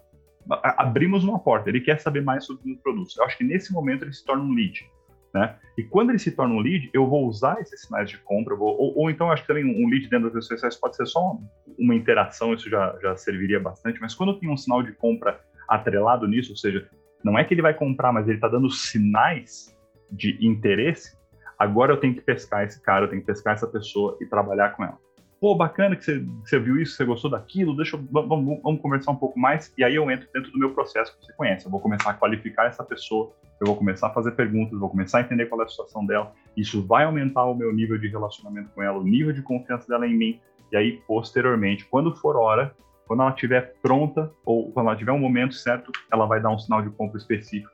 abrimos 0.50 1.24
uma 1.24 1.38
porta. 1.38 1.70
Ele 1.70 1.82
quer 1.82 2.00
saber 2.00 2.22
mais 2.22 2.46
sobre 2.46 2.72
os 2.72 2.80
produtos. 2.80 3.18
Eu 3.18 3.26
acho 3.26 3.38
que 3.38 3.44
nesse 3.44 3.74
momento 3.74 4.04
ele 4.04 4.14
se 4.14 4.24
torna 4.26 4.44
um 4.44 4.54
lead. 4.54 4.90
Né? 5.34 5.56
E 5.78 5.84
quando 5.84 6.12
ele 6.12 6.20
se 6.20 6.32
torna 6.32 6.54
um 6.54 6.60
lead, 6.60 6.90
eu 6.94 7.08
vou 7.08 7.26
usar 7.26 7.60
esses 7.60 7.82
sinais 7.82 8.08
de 8.10 8.20
compra, 8.20 8.56
vou, 8.56 8.78
ou, 8.78 8.96
ou, 9.00 9.10
então 9.10 9.32
acho 9.32 9.42
que 9.42 9.48
também 9.48 9.66
um 9.66 9.90
lead 9.90 10.08
dentro 10.08 10.26
das 10.26 10.36
redes 10.36 10.48
sociais 10.48 10.76
pode 10.76 10.96
ser 10.96 11.08
só 11.08 11.40
uma 11.80 11.96
interação, 11.96 12.54
isso 12.54 12.70
já, 12.70 12.96
já 13.02 13.16
serviria 13.16 13.60
bastante, 13.60 14.00
mas 14.00 14.14
quando 14.14 14.40
tenho 14.40 14.52
um 14.52 14.58
sinal 14.58 14.84
de 14.84 14.92
compra 14.92 15.40
atrelado 15.68 16.28
nisso, 16.28 16.52
ou 16.52 16.58
seja, 16.58 16.88
não 17.24 17.38
é 17.40 17.44
que 17.44 17.54
ele 17.54 17.64
vai 17.64 17.74
comprar, 17.74 18.12
mas 18.12 18.28
ele 18.28 18.38
está 18.38 18.48
dando 18.48 18.70
sinais 18.70 19.76
de 20.12 20.38
interesse, 20.46 21.18
agora 21.58 21.94
eu 21.94 21.98
tenho 21.98 22.14
que 22.14 22.22
pescar 22.22 22.64
esse 22.64 22.80
cara, 22.80 23.06
eu 23.06 23.10
tenho 23.10 23.22
que 23.22 23.28
pescar 23.28 23.56
essa 23.56 23.66
pessoa 23.66 24.16
e 24.22 24.28
trabalhar 24.28 24.76
com 24.76 24.84
ela. 24.84 25.00
Pô, 25.44 25.54
bacana 25.56 25.94
que 25.94 26.06
você, 26.06 26.22
que 26.22 26.50
você 26.50 26.58
viu 26.58 26.82
isso, 26.82 26.96
você 26.96 27.04
gostou 27.04 27.30
daquilo, 27.30 27.76
deixa 27.76 27.98
eu, 27.98 28.08
vamos, 28.10 28.62
vamos 28.64 28.82
conversar 28.82 29.12
um 29.12 29.18
pouco 29.18 29.38
mais, 29.38 29.74
e 29.78 29.84
aí 29.84 29.94
eu 29.94 30.10
entro 30.10 30.26
dentro 30.34 30.50
do 30.54 30.58
meu 30.58 30.74
processo 30.74 31.14
que 31.20 31.26
você 31.26 31.34
conhece. 31.34 31.66
Eu 31.66 31.72
vou 31.72 31.82
começar 31.82 32.12
a 32.12 32.14
qualificar 32.14 32.68
essa 32.68 32.82
pessoa, 32.82 33.34
eu 33.60 33.68
vou 33.68 33.76
começar 33.76 34.08
a 34.08 34.10
fazer 34.12 34.32
perguntas, 34.32 34.80
vou 34.80 34.90
começar 34.90 35.18
a 35.18 35.22
entender 35.22 35.48
qual 35.48 35.60
é 35.60 35.66
a 35.66 35.68
situação 35.68 36.06
dela. 36.06 36.32
Isso 36.56 36.82
vai 36.88 37.04
aumentar 37.04 37.44
o 37.44 37.54
meu 37.54 37.74
nível 37.74 37.98
de 37.98 38.08
relacionamento 38.08 38.70
com 38.70 38.82
ela, 38.82 38.98
o 38.98 39.04
nível 39.04 39.34
de 39.34 39.42
confiança 39.42 39.86
dela 39.86 40.08
em 40.08 40.16
mim, 40.16 40.40
e 40.72 40.78
aí, 40.78 41.02
posteriormente, 41.06 41.84
quando 41.92 42.16
for 42.16 42.38
hora, 42.38 42.74
quando 43.06 43.24
ela 43.24 43.32
estiver 43.32 43.74
pronta, 43.82 44.32
ou 44.46 44.72
quando 44.72 44.88
ela 44.88 44.96
tiver 44.96 45.12
um 45.12 45.20
momento 45.20 45.56
certo, 45.56 45.92
ela 46.10 46.26
vai 46.26 46.40
dar 46.40 46.52
um 46.52 46.58
sinal 46.58 46.82
de 46.82 46.90
compra 46.92 47.18
específico. 47.18 47.70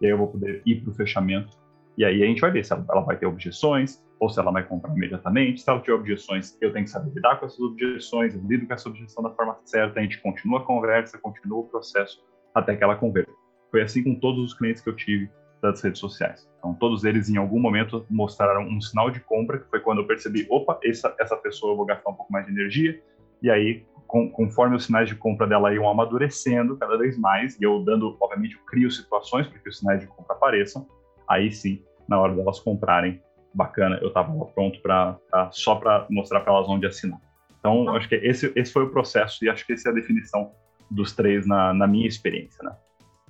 E 0.00 0.06
aí 0.06 0.10
eu 0.10 0.16
vou 0.16 0.28
poder 0.28 0.62
ir 0.64 0.76
para 0.80 0.90
o 0.90 0.94
fechamento. 0.94 1.59
E 1.96 2.04
aí 2.04 2.22
a 2.22 2.26
gente 2.26 2.40
vai 2.40 2.50
ver 2.50 2.64
se 2.64 2.72
ela, 2.72 2.84
ela, 2.90 3.00
vai 3.02 3.16
ter 3.16 3.26
objeções, 3.26 4.02
ou 4.18 4.28
se 4.28 4.38
ela 4.38 4.50
vai 4.50 4.62
comprar 4.62 4.94
imediatamente. 4.94 5.60
Se 5.60 5.70
ela 5.70 5.80
tiver 5.80 5.94
objeções, 5.94 6.56
eu 6.60 6.72
tenho 6.72 6.84
que 6.84 6.90
saber 6.90 7.10
lidar 7.14 7.38
com 7.38 7.46
essas 7.46 7.60
objeções, 7.60 8.34
eu 8.34 8.42
lido 8.46 8.66
com 8.66 8.74
essa 8.74 8.88
objeção 8.88 9.22
da 9.22 9.30
forma 9.30 9.56
certa, 9.64 9.98
a 9.98 10.02
gente 10.02 10.20
continua 10.20 10.60
a 10.60 10.62
conversa, 10.62 11.18
continua 11.18 11.60
o 11.60 11.64
processo 11.64 12.22
até 12.54 12.76
que 12.76 12.84
ela 12.84 12.96
converta. 12.96 13.32
Foi 13.70 13.82
assim 13.82 14.02
com 14.02 14.14
todos 14.14 14.44
os 14.44 14.54
clientes 14.54 14.82
que 14.82 14.88
eu 14.88 14.96
tive 14.96 15.30
das 15.62 15.80
redes 15.82 16.00
sociais. 16.00 16.48
Então, 16.58 16.74
todos 16.74 17.04
eles, 17.04 17.28
em 17.28 17.36
algum 17.36 17.60
momento, 17.60 18.04
mostraram 18.10 18.62
um 18.62 18.80
sinal 18.80 19.10
de 19.10 19.20
compra, 19.20 19.58
que 19.58 19.68
foi 19.68 19.80
quando 19.80 20.00
eu 20.00 20.06
percebi, 20.06 20.46
opa, 20.50 20.78
essa, 20.82 21.14
essa 21.18 21.36
pessoa 21.36 21.72
eu 21.72 21.76
vou 21.76 21.86
gastar 21.86 22.10
um 22.10 22.14
pouco 22.14 22.32
mais 22.32 22.46
de 22.46 22.52
energia, 22.52 23.00
e 23.42 23.50
aí 23.50 23.86
com, 24.06 24.28
conforme 24.28 24.74
os 24.74 24.86
sinais 24.86 25.08
de 25.08 25.14
compra 25.14 25.46
dela 25.46 25.72
iam 25.72 25.88
amadurecendo 25.88 26.76
cada 26.76 26.98
vez 26.98 27.16
mais, 27.16 27.58
e 27.60 27.62
eu 27.62 27.84
dando, 27.84 28.16
obviamente, 28.20 28.56
eu 28.56 28.62
crio 28.66 28.90
situações 28.90 29.46
para 29.46 29.58
que 29.58 29.68
os 29.68 29.78
sinais 29.78 30.00
de 30.00 30.06
compra 30.08 30.34
apareçam, 30.34 30.86
aí 31.30 31.52
sim, 31.52 31.80
na 32.08 32.18
hora 32.18 32.34
delas 32.34 32.58
comprarem, 32.58 33.22
bacana, 33.54 33.98
eu 34.02 34.08
estava 34.08 34.32
pronto 34.46 34.80
para 34.80 35.16
só 35.52 35.76
para 35.76 36.06
mostrar 36.10 36.40
para 36.40 36.52
elas 36.52 36.68
onde 36.68 36.86
assinar. 36.86 37.20
Então, 37.58 37.82
uhum. 37.82 37.96
acho 37.96 38.08
que 38.08 38.16
esse, 38.16 38.52
esse 38.56 38.72
foi 38.72 38.84
o 38.84 38.90
processo, 38.90 39.44
e 39.44 39.48
acho 39.48 39.64
que 39.66 39.72
essa 39.72 39.88
é 39.88 39.92
a 39.92 39.94
definição 39.94 40.50
dos 40.90 41.14
três 41.14 41.46
na, 41.46 41.72
na 41.72 41.86
minha 41.86 42.08
experiência, 42.08 42.62
né? 42.64 42.72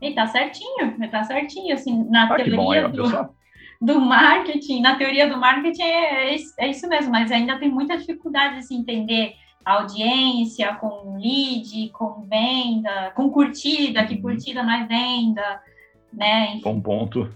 E 0.01 0.15
tá 0.15 0.27
certinho, 0.27 1.11
tá 1.11 1.25
certinho, 1.25 1.75
assim, 1.75 2.09
na 2.09 2.25
ah, 2.25 2.37
teoria 2.37 2.87
aí, 2.87 2.93
do, 2.93 3.05
do 3.81 4.01
marketing, 4.01 4.81
na 4.81 4.97
teoria 4.97 5.29
do 5.29 5.37
marketing 5.37 5.83
é, 5.83 6.35
é, 6.59 6.69
isso 6.69 6.89
mesmo, 6.89 7.11
mas 7.11 7.31
ainda 7.31 7.59
tem 7.59 7.69
muita 7.69 7.99
dificuldade 7.99 8.57
de 8.57 8.63
se 8.63 8.75
entender 8.75 9.35
audiência, 9.63 10.75
com 10.77 11.19
lead, 11.19 11.91
com 11.91 12.23
venda, 12.23 13.13
com 13.15 13.31
curtida, 13.31 14.07
que 14.07 14.15
uhum. 14.15 14.23
curtida 14.23 14.63
não 14.63 14.73
é 14.73 14.87
venda, 14.87 15.61
né? 16.11 16.53
Enfim. 16.53 16.63
Bom 16.63 16.81
ponto. 16.81 17.31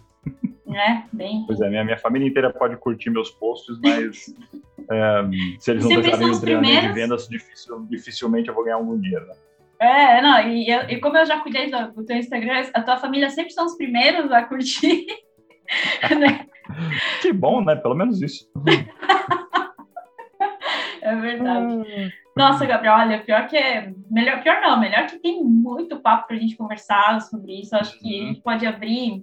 Né? 0.66 1.06
Bem... 1.12 1.44
Pois 1.46 1.60
é, 1.60 1.68
minha, 1.68 1.84
minha 1.84 1.98
família 1.98 2.26
inteira 2.26 2.50
pode 2.50 2.76
curtir 2.78 3.10
meus 3.10 3.30
posts, 3.30 3.78
mas 3.82 4.34
É, 4.90 5.22
se 5.58 5.70
eles 5.70 5.84
não 5.84 6.00
deixarem 6.00 6.30
o 6.30 6.40
treinamento 6.40 6.88
de 6.88 6.92
vendas, 6.92 7.28
dificil, 7.28 7.86
dificilmente 7.88 8.48
eu 8.48 8.54
vou 8.54 8.64
ganhar 8.64 8.76
algum 8.76 8.98
dinheiro, 8.98 9.26
né? 9.26 9.34
É, 9.78 10.22
não, 10.22 10.40
e, 10.48 10.70
e, 10.70 11.00
como 11.00 11.16
eu 11.16 11.26
já 11.26 11.40
cuidei 11.40 11.70
do, 11.70 11.92
do 11.92 12.04
teu 12.04 12.16
Instagram, 12.16 12.64
a 12.72 12.82
tua 12.82 12.96
família 12.96 13.28
sempre 13.30 13.52
são 13.52 13.66
os 13.66 13.76
primeiros 13.76 14.30
a 14.30 14.42
curtir. 14.42 15.06
né? 16.18 16.46
Que 17.20 17.32
bom, 17.32 17.62
né? 17.62 17.76
Pelo 17.76 17.94
menos 17.94 18.22
isso. 18.22 18.50
é 21.02 21.16
verdade. 21.16 22.14
Nossa, 22.36 22.66
Gabriel, 22.66 22.94
olha, 22.94 23.20
pior 23.20 23.46
que 23.46 23.56
é. 23.56 23.92
Melhor, 24.10 24.42
pior 24.42 24.60
não, 24.60 24.80
melhor 24.80 25.06
que 25.06 25.18
tem 25.18 25.42
muito 25.42 26.00
papo 26.00 26.28
pra 26.28 26.36
gente 26.36 26.56
conversar 26.56 27.20
sobre 27.20 27.60
isso. 27.60 27.76
Acho 27.76 27.98
que 27.98 28.22
a 28.22 28.26
gente 28.26 28.40
pode 28.40 28.66
abrir 28.66 29.22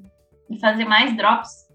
e 0.51 0.59
fazer 0.59 0.85
mais 0.85 1.15
drops. 1.15 1.69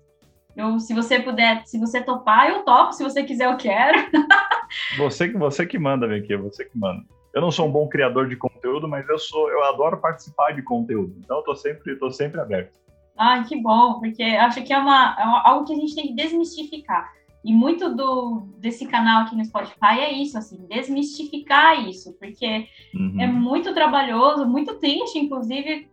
Eu, 0.57 0.81
se 0.81 0.95
você 0.95 1.21
puder, 1.21 1.67
se 1.67 1.79
você 1.79 2.03
topar, 2.03 2.49
eu 2.49 2.65
topo. 2.65 2.93
Se 2.93 3.03
você 3.03 3.23
quiser, 3.23 3.47
eu 3.47 3.57
quero. 3.57 3.99
você, 4.97 5.31
você 5.33 5.67
que 5.67 5.79
manda, 5.79 6.07
aqui, 6.15 6.37
você 6.37 6.65
que 6.65 6.79
manda. 6.79 7.03
Eu 7.35 7.43
não 7.43 7.51
sou 7.51 7.69
um 7.69 7.71
bom 7.71 7.87
criador 7.87 8.29
de 8.29 8.37
conteúdo, 8.37 8.89
mas 8.89 9.07
eu 9.09 9.19
sou, 9.19 9.51
eu 9.51 9.63
adoro 9.65 9.99
participar 9.99 10.53
de 10.53 10.63
conteúdo. 10.63 11.15
Então 11.19 11.37
eu 11.39 11.43
tô 11.43 11.55
sempre, 11.55 11.95
tô 11.97 12.11
sempre 12.11 12.41
aberto. 12.41 12.79
Ah, 13.17 13.43
que 13.43 13.61
bom, 13.61 13.99
porque 14.01 14.23
acho 14.23 14.63
que 14.63 14.73
é, 14.73 14.79
uma, 14.79 15.17
é 15.19 15.49
algo 15.49 15.67
que 15.67 15.73
a 15.73 15.77
gente 15.77 15.95
tem 15.95 16.07
que 16.09 16.15
desmistificar. 16.15 17.13
E 17.45 17.53
muito 17.53 17.95
do 17.95 18.49
desse 18.59 18.87
canal 18.87 19.23
aqui 19.23 19.37
no 19.37 19.45
Spotify 19.45 20.01
é 20.01 20.13
isso, 20.13 20.37
assim, 20.37 20.67
desmistificar 20.69 21.87
isso, 21.89 22.13
porque 22.19 22.67
uhum. 22.95 23.21
é 23.21 23.27
muito 23.27 23.73
trabalhoso, 23.73 24.47
muito 24.47 24.75
triste, 24.81 25.19
inclusive, 25.19 25.89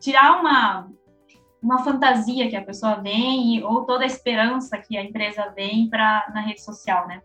tirar 0.00 0.40
uma, 0.40 0.88
uma 1.66 1.82
fantasia 1.82 2.48
que 2.48 2.54
a 2.54 2.64
pessoa 2.64 2.94
vem 2.94 3.62
ou 3.64 3.84
toda 3.84 4.04
a 4.04 4.06
esperança 4.06 4.78
que 4.78 4.96
a 4.96 5.02
empresa 5.02 5.52
vem 5.54 5.88
para 5.88 6.30
na 6.32 6.40
rede 6.40 6.62
social, 6.62 7.08
né? 7.08 7.20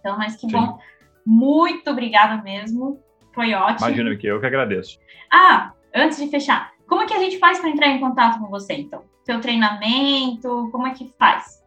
Então, 0.00 0.18
mas 0.18 0.34
que 0.34 0.50
Sim. 0.50 0.52
bom. 0.52 0.78
Muito 1.24 1.88
obrigada 1.88 2.42
mesmo. 2.42 3.00
Foi 3.32 3.54
ótimo. 3.54 3.86
Imagina 3.86 4.16
que 4.16 4.26
eu 4.26 4.40
que 4.40 4.46
agradeço. 4.46 4.98
Ah, 5.32 5.72
antes 5.94 6.18
de 6.18 6.26
fechar, 6.26 6.72
como 6.88 7.02
é 7.02 7.06
que 7.06 7.14
a 7.14 7.20
gente 7.20 7.38
faz 7.38 7.60
para 7.60 7.70
entrar 7.70 7.86
em 7.86 8.00
contato 8.00 8.40
com 8.40 8.48
você, 8.48 8.74
então? 8.74 9.04
Seu 9.24 9.40
treinamento, 9.40 10.68
como 10.72 10.88
é 10.88 10.90
que 10.90 11.14
faz? 11.16 11.61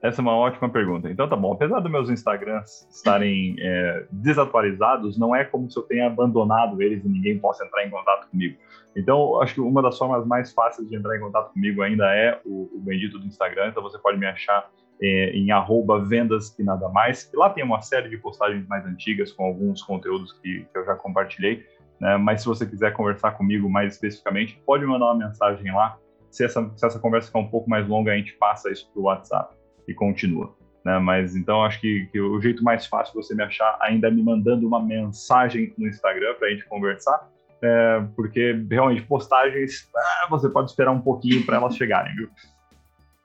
Essa 0.00 0.20
é 0.20 0.22
uma 0.22 0.36
ótima 0.36 0.68
pergunta. 0.68 1.10
Então 1.10 1.28
tá 1.28 1.34
bom, 1.34 1.52
apesar 1.52 1.80
dos 1.80 1.90
meus 1.90 2.08
Instagrams 2.08 2.86
estarem 2.90 3.56
é, 3.60 4.06
desatualizados, 4.12 5.18
não 5.18 5.34
é 5.34 5.44
como 5.44 5.70
se 5.70 5.78
eu 5.78 5.82
tenha 5.82 6.06
abandonado 6.06 6.80
eles 6.80 7.04
e 7.04 7.08
ninguém 7.08 7.38
possa 7.38 7.64
entrar 7.64 7.84
em 7.84 7.90
contato 7.90 8.28
comigo. 8.30 8.56
Então, 8.96 9.40
acho 9.40 9.54
que 9.54 9.60
uma 9.60 9.82
das 9.82 9.98
formas 9.98 10.26
mais 10.26 10.52
fáceis 10.52 10.88
de 10.88 10.96
entrar 10.96 11.16
em 11.16 11.20
contato 11.20 11.52
comigo 11.52 11.82
ainda 11.82 12.04
é 12.14 12.40
o, 12.44 12.68
o 12.74 12.80
bendito 12.80 13.18
do 13.18 13.26
Instagram, 13.26 13.68
então 13.68 13.82
você 13.82 13.98
pode 13.98 14.18
me 14.18 14.26
achar 14.26 14.70
é, 15.00 15.30
em 15.30 15.50
arroba 15.50 16.00
vendas 16.00 16.56
e 16.58 16.62
nada 16.62 16.88
mais. 16.88 17.30
E 17.32 17.36
lá 17.36 17.50
tem 17.50 17.64
uma 17.64 17.80
série 17.80 18.08
de 18.08 18.16
postagens 18.18 18.66
mais 18.66 18.84
antigas 18.86 19.32
com 19.32 19.44
alguns 19.44 19.82
conteúdos 19.82 20.32
que, 20.32 20.66
que 20.72 20.78
eu 20.78 20.84
já 20.84 20.94
compartilhei. 20.94 21.64
Né? 22.00 22.16
Mas 22.16 22.42
se 22.42 22.46
você 22.46 22.66
quiser 22.66 22.92
conversar 22.92 23.32
comigo 23.32 23.68
mais 23.68 23.94
especificamente, 23.94 24.60
pode 24.64 24.84
mandar 24.86 25.06
uma 25.06 25.26
mensagem 25.26 25.72
lá. 25.72 25.96
Se 26.30 26.44
essa, 26.44 26.70
se 26.76 26.86
essa 26.86 26.98
conversa 26.98 27.28
ficar 27.28 27.40
um 27.40 27.48
pouco 27.48 27.68
mais 27.70 27.86
longa, 27.86 28.12
a 28.12 28.16
gente 28.16 28.34
passa 28.34 28.70
isso 28.70 28.90
para 28.92 29.00
o 29.00 29.04
WhatsApp 29.04 29.57
e 29.88 29.94
continua. 29.94 30.54
Né? 30.84 30.98
Mas 30.98 31.34
então 31.34 31.64
acho 31.64 31.80
que, 31.80 32.06
que, 32.12 32.20
o 32.20 32.40
jeito 32.40 32.62
mais 32.62 32.86
fácil 32.86 33.12
de 33.12 33.26
você 33.26 33.34
me 33.34 33.42
achar 33.42 33.76
ainda 33.80 34.08
é 34.08 34.10
me 34.10 34.22
mandando 34.22 34.66
uma 34.66 34.82
mensagem 34.82 35.74
no 35.76 35.88
Instagram 35.88 36.34
para 36.34 36.48
a 36.48 36.50
gente 36.50 36.66
conversar. 36.66 37.28
É, 37.60 38.04
porque 38.14 38.64
realmente 38.70 39.02
postagens 39.02 39.90
ah, 39.96 40.28
você 40.30 40.48
pode 40.48 40.70
esperar 40.70 40.92
um 40.92 41.00
pouquinho 41.00 41.44
para 41.44 41.56
elas 41.56 41.76
chegarem, 41.76 42.14
viu? 42.14 42.28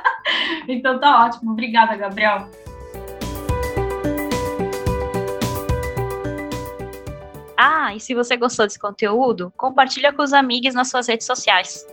então 0.68 1.00
tá 1.00 1.24
ótimo. 1.24 1.52
Obrigada, 1.52 1.96
Gabriel. 1.96 2.48
Ah, 7.56 7.94
e 7.94 8.00
se 8.00 8.14
você 8.14 8.36
gostou 8.36 8.66
desse 8.66 8.78
conteúdo, 8.78 9.52
compartilha 9.56 10.12
com 10.12 10.22
os 10.22 10.34
amigos 10.34 10.74
nas 10.74 10.90
suas 10.90 11.08
redes 11.08 11.26
sociais. 11.26 11.86